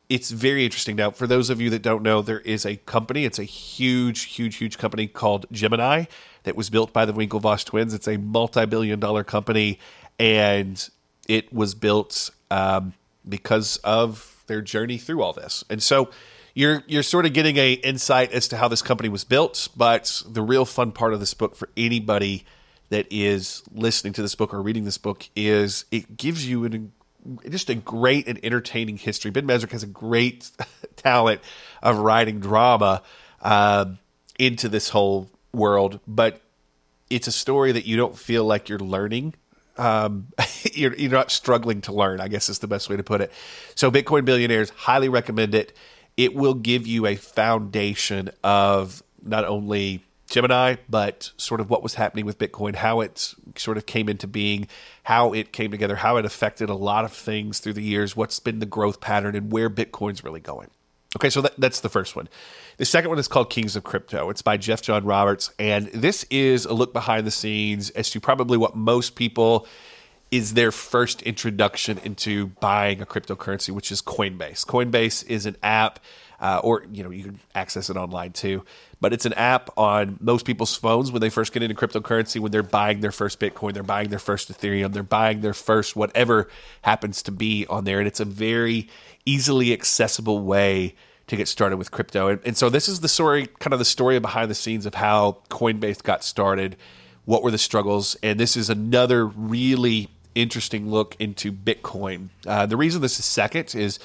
it's 0.09 0.31
very 0.31 0.65
interesting. 0.65 0.95
Now, 0.95 1.11
for 1.11 1.27
those 1.27 1.49
of 1.49 1.61
you 1.61 1.69
that 1.69 1.81
don't 1.81 2.03
know, 2.03 2.21
there 2.21 2.39
is 2.41 2.65
a 2.65 2.77
company. 2.77 3.25
It's 3.25 3.39
a 3.39 3.43
huge, 3.43 4.23
huge, 4.23 4.57
huge 4.57 4.77
company 4.77 5.07
called 5.07 5.45
Gemini 5.51 6.05
that 6.43 6.55
was 6.55 6.69
built 6.69 6.93
by 6.93 7.05
the 7.05 7.13
Winklevoss 7.13 7.65
twins. 7.65 7.93
It's 7.93 8.07
a 8.07 8.17
multi 8.17 8.65
billion 8.65 8.99
dollar 8.99 9.23
company 9.23 9.79
and 10.17 10.89
it 11.27 11.53
was 11.53 11.75
built 11.75 12.31
um, 12.51 12.93
because 13.27 13.77
of 13.77 14.43
their 14.47 14.61
journey 14.61 14.97
through 14.97 15.21
all 15.21 15.33
this. 15.33 15.63
And 15.69 15.81
so 15.81 16.09
you're 16.55 16.83
you're 16.87 17.03
sort 17.03 17.25
of 17.25 17.33
getting 17.33 17.57
a 17.57 17.73
insight 17.73 18.31
as 18.31 18.47
to 18.49 18.57
how 18.57 18.67
this 18.67 18.81
company 18.81 19.09
was 19.09 19.23
built. 19.23 19.69
But 19.77 20.23
the 20.27 20.41
real 20.41 20.65
fun 20.65 20.91
part 20.91 21.13
of 21.13 21.19
this 21.19 21.33
book 21.33 21.55
for 21.55 21.69
anybody 21.77 22.45
that 22.89 23.07
is 23.09 23.63
listening 23.71 24.13
to 24.13 24.21
this 24.21 24.35
book 24.35 24.53
or 24.53 24.61
reading 24.61 24.83
this 24.83 24.97
book 24.97 25.29
is 25.35 25.85
it 25.91 26.17
gives 26.17 26.47
you 26.47 26.65
an 26.65 26.91
just 27.49 27.69
a 27.69 27.75
great 27.75 28.27
and 28.27 28.39
entertaining 28.43 28.97
history. 28.97 29.31
Ben 29.31 29.45
Mezrich 29.45 29.71
has 29.71 29.83
a 29.83 29.87
great 29.87 30.49
talent 30.95 31.41
of 31.81 31.97
writing 31.97 32.39
drama 32.39 33.01
um, 33.41 33.99
into 34.37 34.69
this 34.69 34.89
whole 34.89 35.29
world, 35.53 35.99
but 36.07 36.41
it's 37.09 37.27
a 37.27 37.31
story 37.31 37.71
that 37.71 37.85
you 37.85 37.97
don't 37.97 38.17
feel 38.17 38.45
like 38.45 38.69
you're 38.69 38.79
learning. 38.79 39.35
Um, 39.77 40.27
you're, 40.73 40.95
you're 40.95 41.11
not 41.11 41.31
struggling 41.31 41.81
to 41.81 41.93
learn, 41.93 42.19
I 42.21 42.27
guess 42.27 42.49
is 42.49 42.59
the 42.59 42.67
best 42.67 42.89
way 42.89 42.97
to 42.97 43.03
put 43.03 43.21
it. 43.21 43.31
So, 43.75 43.91
Bitcoin 43.91 44.25
Billionaires, 44.25 44.69
highly 44.71 45.09
recommend 45.09 45.55
it. 45.55 45.75
It 46.17 46.35
will 46.35 46.53
give 46.53 46.85
you 46.85 47.05
a 47.05 47.15
foundation 47.15 48.29
of 48.43 49.03
not 49.23 49.45
only 49.45 50.03
Gemini, 50.29 50.75
but 50.87 51.31
sort 51.37 51.59
of 51.59 51.69
what 51.69 51.81
was 51.81 51.95
happening 51.95 52.25
with 52.25 52.37
Bitcoin, 52.37 52.75
how 52.75 53.01
it 53.01 53.33
sort 53.55 53.77
of 53.77 53.85
came 53.85 54.07
into 54.07 54.27
being, 54.27 54.67
how 55.03 55.33
it 55.33 55.51
came 55.51 55.71
together, 55.71 55.97
how 55.97 56.17
it 56.17 56.25
affected 56.25 56.69
a 56.69 56.75
lot 56.75 57.03
of 57.03 57.11
things 57.11 57.59
through 57.59 57.73
the 57.73 57.83
years, 57.83 58.15
what's 58.15 58.39
been 58.39 58.59
the 58.59 58.65
growth 58.65 59.01
pattern, 59.01 59.35
and 59.35 59.51
where 59.51 59.69
Bitcoin's 59.69 60.23
really 60.23 60.39
going. 60.39 60.69
Okay, 61.15 61.31
so 61.31 61.41
that, 61.41 61.53
that's 61.57 61.79
the 61.79 61.89
first 61.89 62.15
one. 62.15 62.29
The 62.77 62.85
second 62.85 63.09
one 63.09 63.17
is 63.17 63.27
called 63.27 63.49
Kings 63.49 63.75
of 63.75 63.83
Crypto. 63.83 64.29
It's 64.29 64.43
by 64.43 64.57
Jeff 64.57 64.83
John 64.83 65.03
Roberts, 65.03 65.51
and 65.57 65.87
this 65.87 66.23
is 66.29 66.65
a 66.65 66.73
look 66.73 66.93
behind 66.93 67.25
the 67.25 67.31
scenes 67.31 67.89
as 67.91 68.11
to 68.11 68.19
probably 68.19 68.57
what 68.57 68.75
most 68.75 69.15
people 69.15 69.67
is 70.29 70.53
their 70.53 70.71
first 70.71 71.23
introduction 71.23 71.97
into 72.03 72.47
buying 72.59 73.01
a 73.01 73.05
cryptocurrency, 73.05 73.71
which 73.71 73.91
is 73.91 74.01
Coinbase. 74.01 74.63
Coinbase 74.65 75.25
is 75.27 75.47
an 75.47 75.57
app, 75.63 75.99
uh, 76.41 76.61
or 76.63 76.85
you 76.91 77.03
know 77.03 77.09
you 77.09 77.23
can 77.23 77.39
access 77.55 77.89
it 77.89 77.97
online 77.97 78.31
too, 78.31 78.63
but 79.01 79.13
it's 79.13 79.25
an 79.25 79.33
app 79.33 79.69
on 79.77 80.17
most 80.21 80.45
people's 80.45 80.75
phones 80.75 81.11
when 81.11 81.21
they 81.21 81.29
first 81.29 81.53
get 81.53 81.63
into 81.63 81.75
cryptocurrency. 81.75 82.39
When 82.39 82.51
they're 82.51 82.63
buying 82.63 83.01
their 83.01 83.11
first 83.11 83.39
Bitcoin, 83.39 83.73
they're 83.73 83.83
buying 83.83 84.09
their 84.09 84.19
first 84.19 84.51
Ethereum, 84.51 84.93
they're 84.93 85.03
buying 85.03 85.41
their 85.41 85.53
first 85.53 85.95
whatever 85.95 86.47
happens 86.83 87.21
to 87.23 87.31
be 87.31 87.65
on 87.67 87.83
there, 87.85 87.99
and 87.99 88.07
it's 88.07 88.19
a 88.19 88.25
very 88.25 88.87
easily 89.25 89.73
accessible 89.73 90.39
way 90.39 90.95
to 91.29 91.35
get 91.35 91.47
started 91.47 91.77
with 91.77 91.91
crypto. 91.91 92.27
And, 92.27 92.41
and 92.43 92.57
so 92.57 92.69
this 92.69 92.89
is 92.89 92.99
the 92.99 93.07
story, 93.07 93.47
kind 93.59 93.73
of 93.73 93.79
the 93.79 93.85
story 93.85 94.19
behind 94.19 94.49
the 94.49 94.55
scenes 94.55 94.85
of 94.85 94.95
how 94.95 95.37
Coinbase 95.49 96.03
got 96.03 96.23
started. 96.23 96.75
What 97.25 97.43
were 97.43 97.51
the 97.51 97.57
struggles? 97.59 98.17
And 98.23 98.39
this 98.39 98.57
is 98.57 98.69
another 98.69 99.25
really 99.25 100.09
interesting 100.35 100.89
look 100.89 101.15
into 101.19 101.51
Bitcoin. 101.51 102.29
Uh, 102.45 102.65
the 102.65 102.77
reason 102.77 103.01
this 103.01 103.19
is 103.19 103.25
second 103.25 103.75
is 103.75 103.99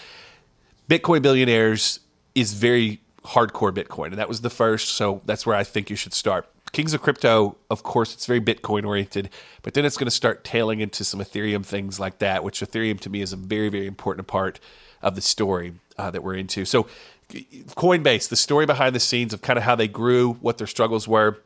Bitcoin 0.89 1.23
Billionaires 1.23 2.01
is 2.35 2.55
very 2.55 3.01
hardcore 3.25 3.73
Bitcoin, 3.73 4.07
and 4.07 4.19
that 4.19 4.29
was 4.29 4.43
the 4.43 4.51
first. 4.51 4.89
So 4.89 5.23
that's 5.25 5.47
where 5.47 5.57
I 5.57 5.65
think 5.65 5.91
you 5.91 5.97
should 5.97 6.13
start. 6.13 6.49
Kings 6.73 6.93
of 6.93 7.03
Crypto, 7.03 7.57
of 7.71 7.85
course, 7.85 8.15
it's 8.15 8.27
very 8.27 8.41
Bitcoin 8.41 8.85
oriented, 8.85 9.31
but 9.63 9.75
then 9.75 9.85
it's 9.85 9.97
going 9.97 10.07
to 10.07 10.11
start 10.11 10.43
tailing 10.43 10.81
into 10.81 11.05
some 11.05 11.21
Ethereum 11.21 11.65
things 11.65 12.01
like 12.01 12.19
that, 12.19 12.43
which 12.43 12.61
Ethereum 12.61 12.99
to 13.01 13.09
me 13.09 13.21
is 13.21 13.33
a 13.33 13.37
very, 13.37 13.69
very 13.69 13.87
important 13.87 14.27
part 14.27 14.59
of 15.01 15.15
the 15.15 15.21
story 15.21 15.75
uh, 15.97 16.11
that 16.11 16.25
we're 16.25 16.35
into. 16.35 16.65
So, 16.65 16.89
Coinbase, 17.31 18.29
the 18.29 18.37
story 18.37 18.67
behind 18.67 18.95
the 18.95 19.01
scenes 19.01 19.33
of 19.33 19.41
kind 19.41 19.57
of 19.57 19.63
how 19.63 19.77
they 19.77 19.89
grew, 19.89 20.35
what 20.35 20.59
their 20.59 20.67
struggles 20.67 21.07
were, 21.07 21.39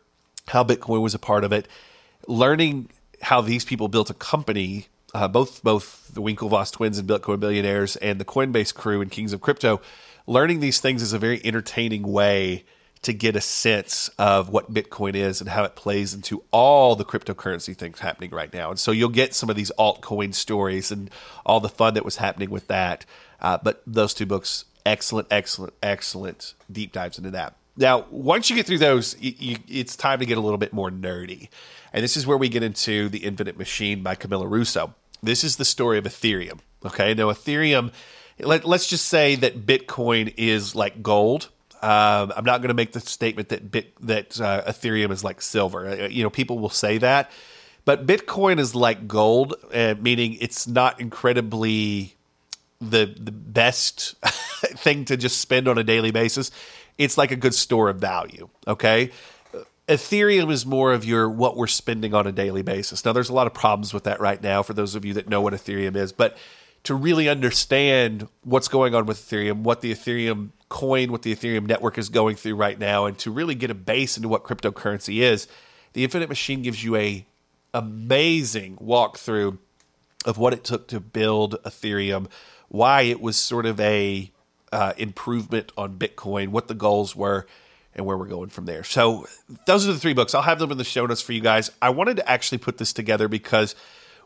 how 0.48 0.64
Bitcoin 0.64 1.02
was 1.02 1.14
a 1.14 1.18
part 1.18 1.44
of 1.44 1.52
it, 1.52 1.68
learning 2.26 2.88
how 3.22 3.40
these 3.40 3.64
people 3.64 3.88
built 3.88 4.10
a 4.10 4.14
company, 4.14 4.88
uh, 5.14 5.28
both 5.28 5.62
both 5.62 6.08
the 6.12 6.22
Winklevoss 6.22 6.72
twins 6.72 6.98
and 6.98 7.08
Bitcoin 7.08 7.38
billionaires 7.38 7.96
and 7.96 8.18
the 8.18 8.24
Coinbase 8.24 8.74
crew 8.74 9.00
and 9.02 9.10
Kings 9.10 9.32
of 9.32 9.40
Crypto, 9.40 9.80
learning 10.28 10.60
these 10.60 10.78
things 10.78 11.00
is 11.00 11.14
a 11.14 11.18
very 11.18 11.40
entertaining 11.44 12.02
way 12.02 12.64
to 13.00 13.12
get 13.12 13.34
a 13.34 13.40
sense 13.40 14.10
of 14.18 14.50
what 14.50 14.72
Bitcoin 14.72 15.14
is 15.14 15.40
and 15.40 15.48
how 15.48 15.64
it 15.64 15.74
plays 15.74 16.12
into 16.12 16.44
all 16.50 16.94
the 16.94 17.04
cryptocurrency 17.04 17.74
things 17.74 18.00
happening 18.00 18.30
right 18.30 18.52
now. 18.52 18.70
And 18.70 18.78
so 18.78 18.90
you'll 18.90 19.08
get 19.08 19.34
some 19.34 19.48
of 19.48 19.56
these 19.56 19.72
altcoin 19.78 20.34
stories 20.34 20.90
and 20.90 21.10
all 21.46 21.60
the 21.60 21.68
fun 21.68 21.94
that 21.94 22.04
was 22.04 22.16
happening 22.16 22.50
with 22.50 22.66
that. 22.66 23.06
Uh, 23.40 23.56
but 23.62 23.82
those 23.86 24.12
two 24.12 24.26
books, 24.26 24.66
excellent, 24.84 25.28
excellent, 25.30 25.72
excellent 25.82 26.54
deep 26.70 26.92
dives 26.92 27.16
into 27.16 27.30
that. 27.30 27.54
Now, 27.76 28.04
once 28.10 28.50
you 28.50 28.56
get 28.56 28.66
through 28.66 28.78
those, 28.78 29.16
you, 29.20 29.32
you, 29.38 29.56
it's 29.68 29.96
time 29.96 30.18
to 30.18 30.26
get 30.26 30.36
a 30.36 30.40
little 30.40 30.58
bit 30.58 30.72
more 30.72 30.90
nerdy. 30.90 31.48
And 31.92 32.02
this 32.02 32.16
is 32.16 32.26
where 32.26 32.36
we 32.36 32.48
get 32.48 32.64
into 32.64 33.08
The 33.08 33.18
Infinite 33.18 33.56
Machine 33.56 34.02
by 34.02 34.14
Camila 34.16 34.50
Russo. 34.50 34.94
This 35.22 35.42
is 35.42 35.56
the 35.56 35.64
story 35.64 35.96
of 35.96 36.04
Ethereum. 36.04 36.58
Okay, 36.84 37.14
now 37.14 37.26
Ethereum, 37.26 37.92
let, 38.40 38.64
us 38.64 38.86
just 38.86 39.06
say 39.06 39.36
that 39.36 39.66
Bitcoin 39.66 40.34
is 40.36 40.74
like 40.74 41.02
gold. 41.02 41.48
Um, 41.80 42.32
I'm 42.36 42.44
not 42.44 42.60
going 42.60 42.68
to 42.68 42.74
make 42.74 42.92
the 42.92 43.00
statement 43.00 43.50
that 43.50 43.70
Bit, 43.70 43.94
that 44.06 44.40
uh, 44.40 44.64
Ethereum 44.66 45.10
is 45.10 45.22
like 45.22 45.40
silver. 45.40 45.88
Uh, 45.88 46.08
you 46.08 46.22
know, 46.22 46.30
people 46.30 46.58
will 46.58 46.70
say 46.70 46.98
that, 46.98 47.30
but 47.84 48.06
Bitcoin 48.06 48.58
is 48.58 48.74
like 48.74 49.06
gold, 49.06 49.54
uh, 49.72 49.94
meaning 50.00 50.36
it's 50.40 50.66
not 50.66 51.00
incredibly 51.00 52.16
the 52.80 53.12
the 53.18 53.32
best 53.32 54.14
thing 54.24 55.04
to 55.04 55.16
just 55.16 55.40
spend 55.40 55.68
on 55.68 55.78
a 55.78 55.84
daily 55.84 56.10
basis. 56.10 56.50
It's 56.96 57.16
like 57.16 57.30
a 57.30 57.36
good 57.36 57.54
store 57.54 57.88
of 57.88 57.98
value. 57.98 58.48
Okay, 58.66 59.10
Ethereum 59.88 60.52
is 60.52 60.66
more 60.66 60.92
of 60.92 61.04
your 61.04 61.30
what 61.30 61.56
we're 61.56 61.66
spending 61.66 62.12
on 62.12 62.26
a 62.26 62.32
daily 62.32 62.62
basis. 62.62 63.04
Now, 63.04 63.12
there's 63.12 63.30
a 63.30 63.34
lot 63.34 63.46
of 63.46 63.54
problems 63.54 63.94
with 63.94 64.04
that 64.04 64.20
right 64.20 64.42
now 64.42 64.62
for 64.62 64.74
those 64.74 64.94
of 64.94 65.04
you 65.04 65.14
that 65.14 65.28
know 65.28 65.40
what 65.40 65.54
Ethereum 65.54 65.96
is, 65.96 66.12
but 66.12 66.36
to 66.84 66.94
really 66.94 67.28
understand 67.28 68.28
what's 68.42 68.68
going 68.68 68.94
on 68.94 69.06
with 69.06 69.18
Ethereum, 69.18 69.62
what 69.62 69.80
the 69.80 69.92
Ethereum 69.92 70.50
coin, 70.68 71.10
what 71.12 71.22
the 71.22 71.34
Ethereum 71.34 71.66
network 71.66 71.98
is 71.98 72.08
going 72.08 72.36
through 72.36 72.54
right 72.54 72.78
now, 72.78 73.06
and 73.06 73.18
to 73.18 73.30
really 73.30 73.54
get 73.54 73.70
a 73.70 73.74
base 73.74 74.16
into 74.16 74.28
what 74.28 74.44
cryptocurrency 74.44 75.22
is, 75.22 75.48
the 75.92 76.04
Infinite 76.04 76.28
Machine 76.28 76.62
gives 76.62 76.84
you 76.84 76.96
a 76.96 77.26
amazing 77.74 78.76
walkthrough 78.76 79.58
of 80.24 80.38
what 80.38 80.52
it 80.52 80.64
took 80.64 80.88
to 80.88 81.00
build 81.00 81.56
Ethereum, 81.64 82.26
why 82.68 83.02
it 83.02 83.20
was 83.20 83.36
sort 83.36 83.66
of 83.66 83.80
a 83.80 84.30
uh, 84.72 84.92
improvement 84.96 85.72
on 85.76 85.98
Bitcoin, 85.98 86.48
what 86.48 86.68
the 86.68 86.74
goals 86.74 87.16
were 87.16 87.46
and 87.94 88.06
where 88.06 88.16
we're 88.16 88.26
going 88.26 88.48
from 88.48 88.66
there. 88.66 88.84
So 88.84 89.26
those 89.66 89.88
are 89.88 89.92
the 89.92 89.98
three 89.98 90.12
books. 90.12 90.34
I'll 90.34 90.42
have 90.42 90.58
them 90.58 90.70
in 90.70 90.78
the 90.78 90.84
show 90.84 91.06
notes 91.06 91.22
for 91.22 91.32
you 91.32 91.40
guys. 91.40 91.70
I 91.82 91.90
wanted 91.90 92.16
to 92.18 92.30
actually 92.30 92.58
put 92.58 92.78
this 92.78 92.92
together 92.92 93.28
because 93.28 93.74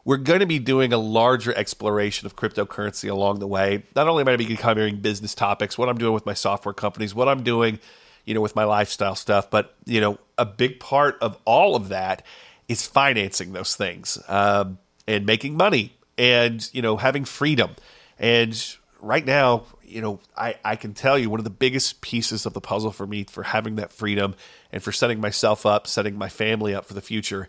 we're 0.04 0.16
going 0.16 0.40
to 0.40 0.46
be 0.46 0.58
doing 0.58 0.92
a 0.92 0.98
larger 0.98 1.54
exploration 1.54 2.26
of 2.26 2.34
cryptocurrency 2.34 3.08
along 3.10 3.38
the 3.38 3.46
way. 3.46 3.84
Not 3.94 4.08
only 4.08 4.22
am 4.22 4.28
I 4.28 4.32
going 4.32 4.46
to 4.46 4.46
be 4.46 4.56
covering 4.56 5.00
business 5.00 5.34
topics, 5.34 5.78
what 5.78 5.88
I'm 5.88 5.98
doing 5.98 6.12
with 6.12 6.26
my 6.26 6.34
software 6.34 6.74
companies, 6.74 7.14
what 7.14 7.28
I'm 7.28 7.42
doing, 7.42 7.78
you 8.24 8.34
know, 8.34 8.40
with 8.40 8.56
my 8.56 8.64
lifestyle 8.64 9.14
stuff, 9.14 9.50
but 9.50 9.74
you 9.84 10.00
know, 10.00 10.18
a 10.38 10.46
big 10.46 10.80
part 10.80 11.18
of 11.20 11.38
all 11.44 11.76
of 11.76 11.88
that 11.90 12.24
is 12.68 12.86
financing 12.86 13.52
those 13.52 13.76
things 13.76 14.18
um, 14.28 14.78
and 15.06 15.26
making 15.26 15.56
money 15.56 15.94
and 16.18 16.68
you 16.72 16.82
know 16.82 16.96
having 16.96 17.24
freedom. 17.24 17.76
And 18.18 18.76
right 19.00 19.24
now, 19.24 19.64
you 19.84 20.00
know, 20.00 20.20
I, 20.36 20.56
I 20.64 20.76
can 20.76 20.94
tell 20.94 21.18
you 21.18 21.30
one 21.30 21.40
of 21.40 21.44
the 21.44 21.50
biggest 21.50 22.00
pieces 22.00 22.46
of 22.46 22.54
the 22.54 22.60
puzzle 22.60 22.92
for 22.92 23.06
me 23.06 23.24
for 23.24 23.42
having 23.42 23.76
that 23.76 23.92
freedom 23.92 24.34
and 24.72 24.82
for 24.82 24.92
setting 24.92 25.20
myself 25.20 25.66
up, 25.66 25.86
setting 25.86 26.16
my 26.16 26.28
family 26.28 26.74
up 26.74 26.86
for 26.86 26.94
the 26.94 27.00
future 27.00 27.48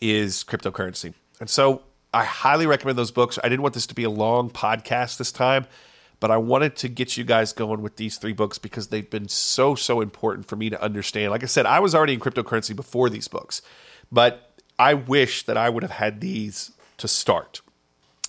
is 0.00 0.44
cryptocurrency. 0.44 1.14
And 1.40 1.48
so 1.48 1.82
I 2.14 2.24
highly 2.24 2.66
recommend 2.66 2.96
those 2.96 3.10
books. 3.10 3.38
I 3.42 3.48
didn't 3.48 3.62
want 3.62 3.74
this 3.74 3.86
to 3.88 3.94
be 3.94 4.04
a 4.04 4.10
long 4.10 4.48
podcast 4.48 5.18
this 5.18 5.32
time, 5.32 5.66
but 6.20 6.30
I 6.30 6.36
wanted 6.36 6.76
to 6.76 6.88
get 6.88 7.16
you 7.16 7.24
guys 7.24 7.52
going 7.52 7.82
with 7.82 7.96
these 7.96 8.18
three 8.18 8.32
books 8.32 8.56
because 8.56 8.88
they've 8.88 9.08
been 9.08 9.28
so, 9.28 9.74
so 9.74 10.00
important 10.00 10.46
for 10.46 10.56
me 10.56 10.70
to 10.70 10.80
understand. 10.80 11.32
Like 11.32 11.42
I 11.42 11.46
said, 11.46 11.66
I 11.66 11.80
was 11.80 11.94
already 11.94 12.14
in 12.14 12.20
cryptocurrency 12.20 12.74
before 12.74 13.10
these 13.10 13.26
books, 13.26 13.62
but 14.12 14.52
I 14.78 14.94
wish 14.94 15.42
that 15.44 15.56
I 15.56 15.68
would 15.68 15.82
have 15.82 15.92
had 15.92 16.20
these 16.20 16.72
to 16.98 17.08
start. 17.08 17.60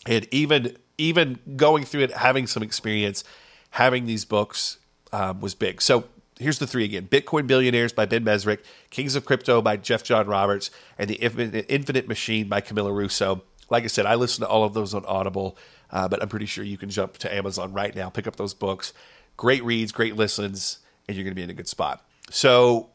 And 0.05 0.27
even 0.31 0.77
even 0.97 1.39
going 1.55 1.83
through 1.83 2.01
it, 2.01 2.11
having 2.11 2.47
some 2.47 2.63
experience, 2.63 3.23
having 3.71 4.05
these 4.05 4.25
books 4.25 4.77
um, 5.11 5.41
was 5.41 5.53
big. 5.53 5.81
So 5.81 6.05
here's 6.39 6.59
the 6.59 6.67
three 6.67 6.85
again 6.85 7.07
Bitcoin 7.07 7.47
Billionaires 7.47 7.93
by 7.93 8.05
Ben 8.05 8.23
Mezrich, 8.23 8.59
Kings 8.89 9.15
of 9.15 9.25
Crypto 9.25 9.61
by 9.61 9.77
Jeff 9.77 10.03
John 10.03 10.27
Roberts, 10.27 10.71
and 10.97 11.09
The 11.09 11.15
Infinite 11.15 12.07
Machine 12.07 12.47
by 12.47 12.61
Camila 12.61 12.95
Russo. 12.95 13.43
Like 13.69 13.83
I 13.83 13.87
said, 13.87 14.05
I 14.05 14.15
listen 14.15 14.41
to 14.41 14.47
all 14.47 14.63
of 14.63 14.73
those 14.73 14.93
on 14.93 15.05
Audible, 15.05 15.57
uh, 15.91 16.07
but 16.07 16.21
I'm 16.21 16.29
pretty 16.29 16.45
sure 16.45 16.63
you 16.63 16.77
can 16.77 16.89
jump 16.89 17.17
to 17.19 17.33
Amazon 17.33 17.73
right 17.73 17.95
now, 17.95 18.09
pick 18.09 18.27
up 18.27 18.35
those 18.35 18.53
books. 18.53 18.93
Great 19.37 19.63
reads, 19.63 19.91
great 19.91 20.15
listens, 20.15 20.79
and 21.07 21.17
you're 21.17 21.23
going 21.23 21.31
to 21.31 21.35
be 21.35 21.43
in 21.43 21.49
a 21.49 21.53
good 21.53 21.67
spot. 21.67 22.05
So, 22.29 22.89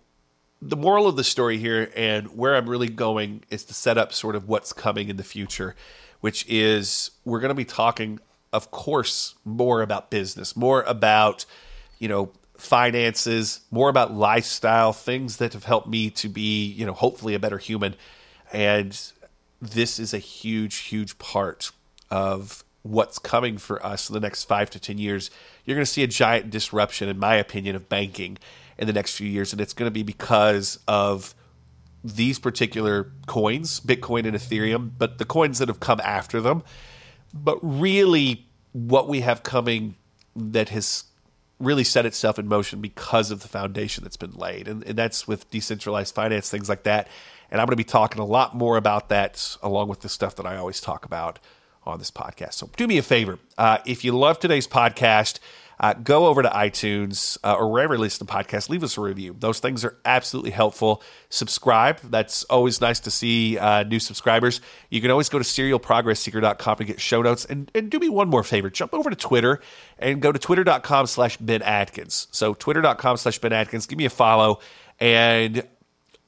the 0.62 0.77
moral 0.77 1.07
of 1.07 1.17
the 1.17 1.25
story 1.25 1.57
here 1.57 1.91
and 1.97 2.37
where 2.37 2.55
I'm 2.55 2.69
really 2.69 2.91
going 2.91 3.45
is 3.49 3.65
to 3.65 3.75
set 3.75 3.97
up 3.97 4.12
sort 4.12 4.37
of 4.37 4.47
what's 4.47 4.75
coming 4.75 5.09
in 5.09 5.17
the 5.17 5.25
future, 5.25 5.75
which 6.21 6.45
is 6.49 7.12
we're 7.25 7.41
going 7.41 7.49
to 7.49 7.55
be 7.55 7.65
talking 7.65 8.21
of 8.53 8.71
course, 8.71 9.35
more 9.45 9.83
about 9.83 10.11
business, 10.11 10.57
more 10.57 10.83
about, 10.83 11.45
you 11.99 12.09
know, 12.09 12.33
finances, 12.57 13.61
more 13.71 13.89
about 13.89 14.12
lifestyle, 14.12 14.93
things 14.93 15.39
that 15.39 15.53
have 15.53 15.65
helped 15.65 15.89
me 15.89 16.11
to 16.11 16.29
be, 16.29 16.67
you 16.67 16.85
know, 16.85 16.93
hopefully 16.93 17.35
a 17.35 17.39
better 17.39 17.59
human. 17.59 17.95
And 18.53 18.99
this 19.61 19.99
is 19.99 20.14
a 20.14 20.19
huge, 20.19 20.76
huge 20.76 21.19
part 21.19 21.71
of 22.11 22.64
what's 22.83 23.19
coming 23.19 23.59
for 23.59 23.85
us 23.85 24.09
in 24.09 24.14
the 24.14 24.21
next 24.21 24.45
five 24.45 24.71
to 24.71 24.81
10 24.81 24.99
years, 24.99 25.31
you're 25.64 25.75
going 25.76 25.85
to 25.85 25.90
see 25.90 26.02
a 26.02 26.09
giant 26.09 26.50
disruption, 26.50 27.09
in 27.09 27.19
my 27.19 27.37
opinion, 27.37 27.76
of 27.76 27.88
banking 27.88 28.38
in 28.79 28.87
the 28.87 28.93
next 28.93 29.17
few 29.17 29.29
years. 29.29 29.52
And 29.52 29.61
it's 29.61 29.75
going 29.75 29.87
to 29.87 29.93
be 29.93 30.02
because 30.02 30.79
of 30.88 31.35
these 32.02 32.38
particular 32.38 33.12
coins, 33.26 33.81
Bitcoin 33.81 34.26
and 34.26 34.35
Ethereum, 34.35 34.93
but 34.97 35.19
the 35.19 35.26
coins 35.26 35.59
that 35.59 35.69
have 35.69 35.81
come 35.81 36.00
after 36.00 36.40
them. 36.40 36.62
But 37.35 37.59
really, 37.62 38.47
what 38.73 39.09
we 39.09 39.21
have 39.21 39.43
coming 39.43 39.97
that 40.35 40.71
has 40.71 41.05
really 41.59 41.85
set 41.85 42.07
itself 42.07 42.38
in 42.38 42.49
motion 42.49 42.81
because 42.81 43.31
of 43.31 43.43
the 43.43 43.49
foundation 43.49 44.02
that's 44.02 44.17
been 44.17 44.33
laid. 44.33 44.67
And, 44.67 44.83
and 44.85 44.97
that's 44.97 45.29
with 45.29 45.50
decentralized 45.50 46.14
finance, 46.14 46.49
things 46.49 46.71
like 46.71 46.85
that. 46.85 47.07
And 47.50 47.61
I'm 47.61 47.66
going 47.66 47.73
to 47.73 47.76
be 47.76 47.85
talking 47.85 48.21
a 48.21 48.25
lot 48.25 48.54
more 48.54 48.76
about 48.76 49.09
that 49.09 49.57
along 49.62 49.88
with 49.88 50.00
the 50.00 50.09
stuff 50.09 50.37
that 50.37 50.47
I 50.47 50.57
always 50.57 50.80
talk 50.80 51.04
about 51.04 51.38
on 51.85 51.99
this 51.99 52.11
podcast. 52.11 52.54
So 52.54 52.71
do 52.76 52.87
me 52.87 52.99
a 52.99 53.02
favor. 53.02 53.38
Uh, 53.59 53.78
if 53.87 54.04
you 54.04 54.12
love 54.12 54.38
today's 54.38 54.69
podcast, 54.69 55.38
uh, 55.80 55.95
go 55.95 56.26
over 56.26 56.42
to 56.42 56.49
iTunes 56.50 57.38
uh, 57.42 57.54
or 57.54 57.73
wherever 57.73 57.95
you 57.95 58.00
listen 58.00 58.26
to 58.26 58.33
podcasts, 58.33 58.69
leave 58.69 58.85
us 58.85 58.99
a 58.99 59.00
review. 59.00 59.35
Those 59.38 59.61
things 59.61 59.83
are 59.83 59.97
absolutely 60.04 60.50
helpful. 60.50 61.02
Subscribe. 61.30 61.99
That's 62.02 62.45
always 62.45 62.83
nice 62.83 63.00
to 63.00 63.11
see 63.11 63.57
uh, 63.57 63.85
new 63.85 63.99
subscribers. 63.99 64.61
You 64.90 65.00
can 65.00 65.11
always 65.11 65.30
go 65.30 65.38
to 65.38 65.45
serialprogressseeker.com 65.45 66.76
to 66.76 66.85
get 66.85 67.00
show 67.00 67.23
notes. 67.23 67.47
And, 67.47 67.71
and 67.75 67.90
do 67.90 67.99
me 67.99 68.11
one 68.11 68.28
more 68.28 68.45
favor. 68.45 68.69
Jump 68.69 68.92
over 68.92 69.09
to 69.09 69.16
Twitter 69.16 69.61
and 69.99 70.21
go 70.21 70.30
to 70.30 70.38
twitter.com 70.38 71.07
slash 71.07 71.38
Ben 71.38 71.62
Adkins. 71.62 72.28
So 72.30 72.52
twitter.com 72.52 73.16
slash 73.16 73.38
Ben 73.38 73.54
Adkins. 73.54 73.87
Give 73.87 73.97
me 73.97 74.04
a 74.04 74.11
follow. 74.11 74.61
And 74.99 75.66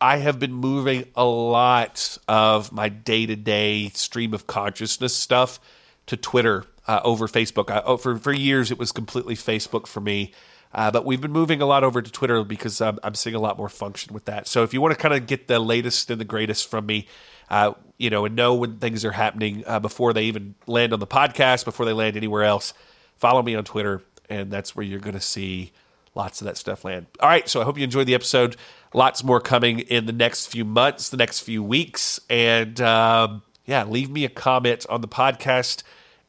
I 0.02 0.16
have 0.16 0.40
been 0.40 0.52
moving 0.52 1.04
a 1.14 1.24
lot 1.24 2.18
of 2.26 2.72
my 2.72 2.88
day 2.88 3.24
to 3.24 3.36
day 3.36 3.88
stream 3.90 4.34
of 4.34 4.48
consciousness 4.48 5.14
stuff 5.14 5.60
to 6.06 6.16
Twitter 6.16 6.64
uh, 6.88 7.00
over 7.04 7.28
Facebook. 7.28 7.70
I, 7.70 7.82
oh, 7.84 7.96
for 7.96 8.18
for 8.18 8.32
years, 8.32 8.72
it 8.72 8.78
was 8.78 8.90
completely 8.90 9.36
Facebook 9.36 9.86
for 9.86 10.00
me. 10.00 10.32
Uh, 10.74 10.90
but 10.90 11.04
we've 11.04 11.20
been 11.20 11.30
moving 11.30 11.62
a 11.62 11.66
lot 11.66 11.84
over 11.84 12.02
to 12.02 12.10
Twitter 12.10 12.42
because 12.42 12.80
I'm, 12.80 12.98
I'm 13.04 13.14
seeing 13.14 13.36
a 13.36 13.38
lot 13.38 13.56
more 13.56 13.68
function 13.68 14.12
with 14.12 14.24
that. 14.24 14.48
So 14.48 14.64
if 14.64 14.74
you 14.74 14.80
want 14.80 14.92
to 14.92 15.00
kind 15.00 15.14
of 15.14 15.28
get 15.28 15.46
the 15.46 15.60
latest 15.60 16.10
and 16.10 16.20
the 16.20 16.24
greatest 16.24 16.68
from 16.68 16.84
me, 16.86 17.06
uh, 17.48 17.74
you 17.96 18.10
know, 18.10 18.24
and 18.24 18.34
know 18.34 18.54
when 18.54 18.78
things 18.78 19.04
are 19.04 19.12
happening 19.12 19.62
uh, 19.68 19.78
before 19.78 20.12
they 20.12 20.24
even 20.24 20.56
land 20.66 20.92
on 20.92 20.98
the 20.98 21.06
podcast, 21.06 21.64
before 21.64 21.86
they 21.86 21.92
land 21.92 22.16
anywhere 22.16 22.42
else, 22.42 22.74
follow 23.18 23.40
me 23.40 23.54
on 23.54 23.62
Twitter, 23.62 24.02
and 24.28 24.50
that's 24.50 24.74
where 24.74 24.84
you're 24.84 24.98
going 24.98 25.14
to 25.14 25.20
see 25.20 25.70
lots 26.14 26.40
of 26.40 26.46
that 26.46 26.56
stuff 26.56 26.84
land. 26.84 27.06
All 27.20 27.28
right, 27.28 27.48
so 27.48 27.60
I 27.60 27.64
hope 27.64 27.78
you 27.78 27.84
enjoyed 27.84 28.06
the 28.06 28.14
episode. 28.14 28.56
Lots 28.94 29.24
more 29.24 29.40
coming 29.40 29.80
in 29.80 30.06
the 30.06 30.12
next 30.12 30.46
few 30.46 30.64
months, 30.64 31.08
the 31.08 31.16
next 31.16 31.40
few 31.40 31.62
weeks, 31.62 32.20
and 32.28 32.80
um, 32.80 33.42
yeah, 33.64 33.84
leave 33.84 34.10
me 34.10 34.24
a 34.24 34.28
comment 34.28 34.84
on 34.88 35.00
the 35.00 35.08
podcast 35.08 35.82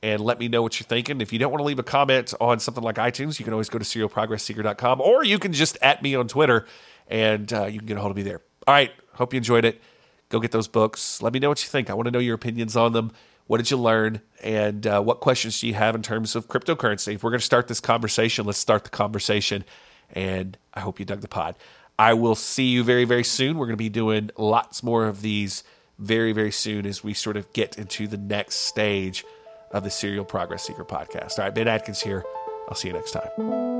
and 0.03 0.21
let 0.21 0.37
me 0.37 0.49
know 0.49 0.61
what 0.61 0.79
you're 0.79 0.85
thinking. 0.85 1.21
If 1.21 1.31
you 1.31 1.39
don't 1.39 1.51
want 1.51 1.61
to 1.61 1.65
leave 1.65 1.79
a 1.79 1.83
comment 1.83 2.33
on 2.41 2.59
something 2.59 2.83
like 2.83 2.95
iTunes, 2.97 3.39
you 3.39 3.45
can 3.45 3.53
always 3.53 3.69
go 3.69 3.79
to 3.79 3.85
serialprogressseeker.com 3.85 5.01
or 5.01 5.23
you 5.23 5.39
can 5.39 5.53
just 5.53 5.77
at 5.81 6.03
me 6.03 6.13
on 6.13 6.27
Twitter 6.27 6.67
and 7.07 7.51
uh, 7.53 7.65
you 7.65 7.79
can 7.79 7.87
get 7.87 7.97
a 7.97 8.01
hold 8.01 8.11
of 8.11 8.17
me 8.17 8.23
there. 8.23 8.41
All 8.67 8.73
right. 8.73 8.91
Hope 9.13 9.33
you 9.33 9.37
enjoyed 9.37 9.63
it. 9.63 9.81
Go 10.27 10.39
get 10.39 10.51
those 10.51 10.67
books. 10.67 11.21
Let 11.21 11.31
me 11.31 11.39
know 11.39 11.49
what 11.49 11.63
you 11.63 11.69
think. 11.69 11.89
I 11.89 11.93
want 11.93 12.07
to 12.07 12.11
know 12.11 12.19
your 12.19 12.35
opinions 12.35 12.75
on 12.75 12.91
them. 12.91 13.11
What 13.47 13.57
did 13.57 13.71
you 13.71 13.77
learn? 13.77 14.21
And 14.41 14.85
uh, 14.87 15.01
what 15.01 15.19
questions 15.19 15.59
do 15.59 15.67
you 15.67 15.73
have 15.73 15.95
in 15.95 16.01
terms 16.01 16.35
of 16.35 16.47
cryptocurrency? 16.47 17.15
If 17.15 17.23
we're 17.23 17.31
going 17.31 17.39
to 17.39 17.45
start 17.45 17.67
this 17.67 17.79
conversation, 17.79 18.45
let's 18.45 18.57
start 18.59 18.83
the 18.83 18.89
conversation. 18.89 19.63
And 20.11 20.57
I 20.73 20.79
hope 20.81 20.99
you 20.99 21.05
dug 21.05 21.21
the 21.21 21.27
pod. 21.27 21.55
I 21.97 22.13
will 22.13 22.35
see 22.35 22.65
you 22.65 22.83
very, 22.83 23.05
very 23.05 23.23
soon. 23.23 23.57
We're 23.57 23.67
going 23.67 23.73
to 23.73 23.83
be 23.83 23.89
doing 23.89 24.31
lots 24.37 24.83
more 24.83 25.05
of 25.05 25.21
these 25.21 25.63
very, 25.99 26.33
very 26.33 26.51
soon 26.51 26.85
as 26.85 27.03
we 27.03 27.13
sort 27.13 27.37
of 27.37 27.51
get 27.53 27.77
into 27.77 28.07
the 28.07 28.17
next 28.17 28.55
stage 28.55 29.23
of 29.71 29.83
the 29.83 29.89
Serial 29.89 30.25
Progress 30.25 30.63
Seeker 30.63 30.85
podcast. 30.85 31.37
All 31.37 31.45
right, 31.45 31.53
Ben 31.53 31.67
Adkins 31.67 32.01
here. 32.01 32.23
I'll 32.67 32.75
see 32.75 32.87
you 32.87 32.93
next 32.93 33.11
time. 33.11 33.72